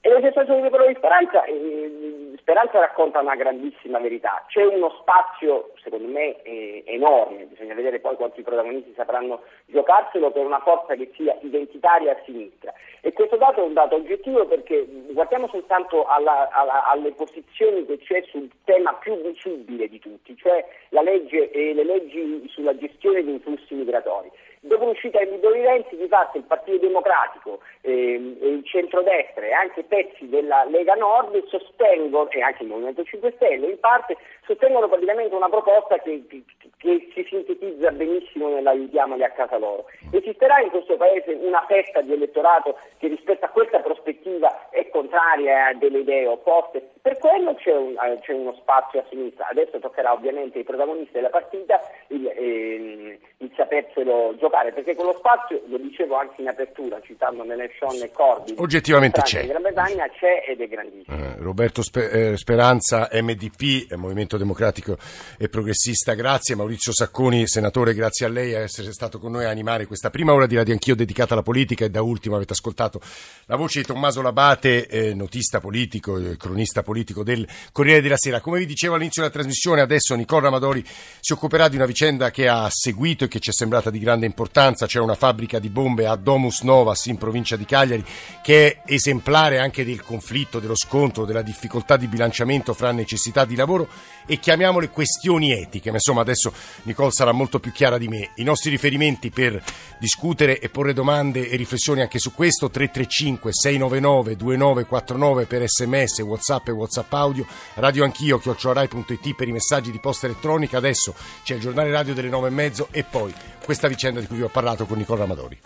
E 0.00 0.08
le 0.08 0.20
sensazioni 0.20 0.62
di 0.62 0.68
quello 0.68 0.86
di 0.86 0.94
Speranza, 0.96 1.44
eh, 1.44 2.11
Speranza 2.42 2.80
racconta 2.80 3.20
una 3.20 3.36
grandissima 3.36 4.00
verità. 4.00 4.44
C'è 4.48 4.64
uno 4.64 4.90
spazio, 5.00 5.70
secondo 5.80 6.08
me, 6.08 6.42
eh, 6.42 6.82
enorme, 6.86 7.44
bisogna 7.44 7.72
vedere 7.72 8.00
poi 8.00 8.16
quanti 8.16 8.42
protagonisti 8.42 8.92
sapranno 8.96 9.42
giocarselo 9.66 10.32
per 10.32 10.44
una 10.44 10.58
forza 10.58 10.96
che 10.96 11.12
sia 11.14 11.38
identitaria 11.40 12.10
a 12.10 12.20
sinistra. 12.24 12.72
E 13.00 13.12
questo 13.12 13.36
dato 13.36 13.62
è 13.62 13.64
un 13.64 13.74
dato 13.74 13.94
oggettivo 13.94 14.44
perché 14.46 14.84
guardiamo 15.12 15.46
soltanto 15.48 16.04
alla- 16.04 16.48
alla- 16.50 16.88
alle 16.88 17.12
posizioni 17.12 17.86
che 17.86 17.98
c'è 17.98 18.24
sul 18.28 18.50
tema 18.64 18.92
più 18.94 19.14
visibile 19.22 19.88
di 19.88 20.00
tutti, 20.00 20.36
cioè 20.36 20.66
legge 20.88 21.48
e 21.50 21.74
le 21.74 21.84
leggi 21.84 22.44
sulla 22.48 22.76
gestione 22.76 23.22
dei 23.24 23.38
flussi 23.38 23.74
migratori. 23.74 24.30
Dopo 24.64 24.84
l'uscita 24.84 25.18
di 25.18 25.26
Guido 25.26 25.50
Renzi, 25.50 25.96
di 25.96 26.06
fatto 26.06 26.38
il 26.38 26.44
Partito 26.44 26.78
Democratico, 26.86 27.58
ehm, 27.80 28.36
il 28.42 28.62
centrodestra 28.64 29.44
e 29.44 29.50
anche 29.52 29.82
pezzi 29.82 30.28
della 30.28 30.62
Lega 30.70 30.94
Nord 30.94 31.44
sostengono, 31.48 32.30
e 32.30 32.42
anche 32.42 32.62
il 32.62 32.68
Movimento 32.68 33.02
5 33.02 33.32
Stelle 33.32 33.66
in 33.70 33.80
parte, 33.80 34.16
sostengono 34.46 34.88
praticamente 34.88 35.34
una 35.34 35.48
proposta 35.48 35.98
che, 35.98 36.22
che- 36.28 36.44
che 36.78 37.10
si 37.12 37.24
sintetizza 37.28 37.90
benissimo 37.90 38.50
nell'aiutiamoli 38.50 39.24
a 39.24 39.30
casa 39.30 39.58
loro. 39.58 39.86
Esisterà 40.12 40.60
in 40.60 40.70
questo 40.70 40.96
Paese 40.96 41.32
una 41.32 41.64
festa 41.66 42.00
di 42.00 42.12
elettorato 42.12 42.78
che 42.98 43.08
rispetto 43.08 43.44
a 43.44 43.48
questa 43.48 43.80
prospettiva 43.80 44.68
è 44.70 44.88
contraria 44.90 45.66
a 45.66 45.74
delle 45.74 45.98
idee 45.98 46.26
opposte? 46.28 46.91
Per 47.02 47.18
quello 47.18 47.56
c'è, 47.56 47.74
un- 47.76 47.96
eh, 47.98 48.20
c'è 48.20 48.32
uno 48.32 48.54
spazio 48.60 49.00
a 49.00 49.04
sinistra. 49.10 49.48
Adesso 49.50 49.80
toccherà 49.80 50.12
ovviamente 50.12 50.58
ai 50.58 50.64
protagonisti 50.64 51.10
della 51.14 51.30
partita 51.30 51.80
il, 52.10 52.24
ehm, 52.28 53.16
il 53.38 53.52
saperselo 53.56 54.36
giocare, 54.38 54.72
perché 54.72 54.94
quello 54.94 55.12
spazio, 55.18 55.60
lo 55.66 55.78
dicevo 55.78 56.14
anche 56.14 56.40
in 56.40 56.46
apertura, 56.46 57.00
citando 57.00 57.42
Menechon 57.42 58.00
e 58.02 58.10
Corbyn, 58.12 58.54
Oggettivamente 58.58 59.20
c'è. 59.22 59.40
in 59.40 59.48
Gran 59.48 59.62
Bretagna 59.62 60.08
c'è 60.10 60.44
ed 60.48 60.60
è 60.60 60.68
grandissimo. 60.68 61.16
Eh, 61.16 61.34
Roberto 61.38 61.82
Spe- 61.82 62.10
eh, 62.32 62.36
Speranza, 62.36 63.08
MDP, 63.10 63.90
eh, 63.90 63.96
Movimento 63.96 64.36
Democratico 64.36 64.96
e 65.38 65.48
Progressista, 65.48 66.14
grazie. 66.14 66.54
Maurizio 66.54 66.92
Sacconi, 66.92 67.48
senatore, 67.48 67.94
grazie 67.94 68.26
a 68.26 68.28
lei 68.28 68.54
a 68.54 68.60
essere 68.60 68.92
stato 68.92 69.18
con 69.18 69.32
noi 69.32 69.44
a 69.44 69.50
animare 69.50 69.86
questa 69.86 70.10
prima 70.10 70.32
ora 70.32 70.46
di 70.46 70.54
Radio 70.54 70.72
Anch'io 70.72 70.94
dedicata 70.94 71.32
alla 71.32 71.42
politica 71.42 71.84
e 71.84 71.90
da 71.90 72.00
ultimo 72.00 72.36
avete 72.36 72.52
ascoltato 72.52 73.00
la 73.46 73.56
voce 73.56 73.80
di 73.80 73.86
Tommaso 73.86 74.22
Labate, 74.22 74.86
eh, 74.86 75.14
notista 75.14 75.58
politico, 75.58 76.16
eh, 76.16 76.36
cronista 76.36 76.74
politico 76.74 76.90
del 76.92 77.46
Corriere 77.72 78.00
della 78.02 78.16
Sera. 78.16 78.40
Come 78.40 78.58
vi 78.58 78.66
dicevo 78.66 78.94
all'inizio 78.94 79.22
della 79.22 79.32
trasmissione, 79.32 79.80
adesso 79.80 80.14
Nicola 80.14 80.48
Amadori 80.48 80.84
si 81.20 81.32
occuperà 81.32 81.68
di 81.68 81.76
una 81.76 81.86
vicenda 81.86 82.30
che 82.30 82.48
ha 82.48 82.68
seguito 82.70 83.24
e 83.24 83.28
che 83.28 83.40
ci 83.40 83.50
è 83.50 83.52
sembrata 83.52 83.90
di 83.90 83.98
grande 83.98 84.26
importanza. 84.26 84.86
C'è 84.86 85.00
una 85.00 85.14
fabbrica 85.14 85.58
di 85.58 85.70
bombe 85.70 86.06
a 86.06 86.16
Domus 86.16 86.62
Novas 86.62 87.06
in 87.06 87.16
provincia 87.16 87.56
di 87.56 87.64
Cagliari 87.64 88.04
che 88.42 88.66
è 88.66 88.92
esemplare 88.92 89.58
anche 89.58 89.84
del 89.84 90.02
conflitto, 90.02 90.60
dello 90.60 90.76
scontro, 90.76 91.24
della 91.24 91.42
difficoltà 91.42 91.96
di 91.96 92.06
bilanciamento 92.06 92.74
fra 92.74 92.92
necessità 92.92 93.44
di 93.44 93.56
lavoro 93.56 93.88
e 94.26 94.38
chiamiamole 94.38 94.88
questioni 94.88 95.52
etiche. 95.52 95.90
Ma 95.90 95.96
insomma 95.96 96.20
adesso 96.20 96.52
Nicole 96.82 97.10
sarà 97.10 97.32
molto 97.32 97.60
più 97.60 97.72
chiara 97.72 97.98
di 97.98 98.08
me. 98.08 98.30
I 98.36 98.44
nostri 98.44 98.70
riferimenti 98.70 99.30
per 99.30 99.62
discutere 99.98 100.58
e 100.58 100.68
porre 100.68 100.92
domande 100.92 101.48
e 101.48 101.56
riflessioni 101.56 102.00
anche 102.00 102.18
su 102.18 102.32
questo 102.34 102.70
335 102.70 103.52
699 103.52 104.36
2949 104.36 105.46
per 105.46 105.62
sms, 105.66 106.18
whatsapp 106.20 106.68
e 106.68 106.72
whatsapp 106.82 107.12
audio, 107.14 107.46
radio 107.74 108.04
anch'io, 108.04 108.38
chiocciorai.it 108.38 109.34
per 109.34 109.48
i 109.48 109.52
messaggi 109.52 109.90
di 109.90 109.98
posta 109.98 110.26
elettronica. 110.26 110.78
Adesso 110.78 111.14
c'è 111.42 111.54
il 111.54 111.60
giornale 111.60 111.90
radio 111.90 112.14
delle 112.14 112.28
nove 112.28 112.48
e 112.48 112.52
mezzo 112.52 112.88
e 112.90 113.04
poi 113.04 113.32
questa 113.64 113.88
vicenda 113.88 114.20
di 114.20 114.26
cui 114.26 114.36
vi 114.36 114.42
ho 114.42 114.48
parlato 114.48 114.84
con 114.86 114.98
Nicola 114.98 115.24
Amadori. 115.24 115.58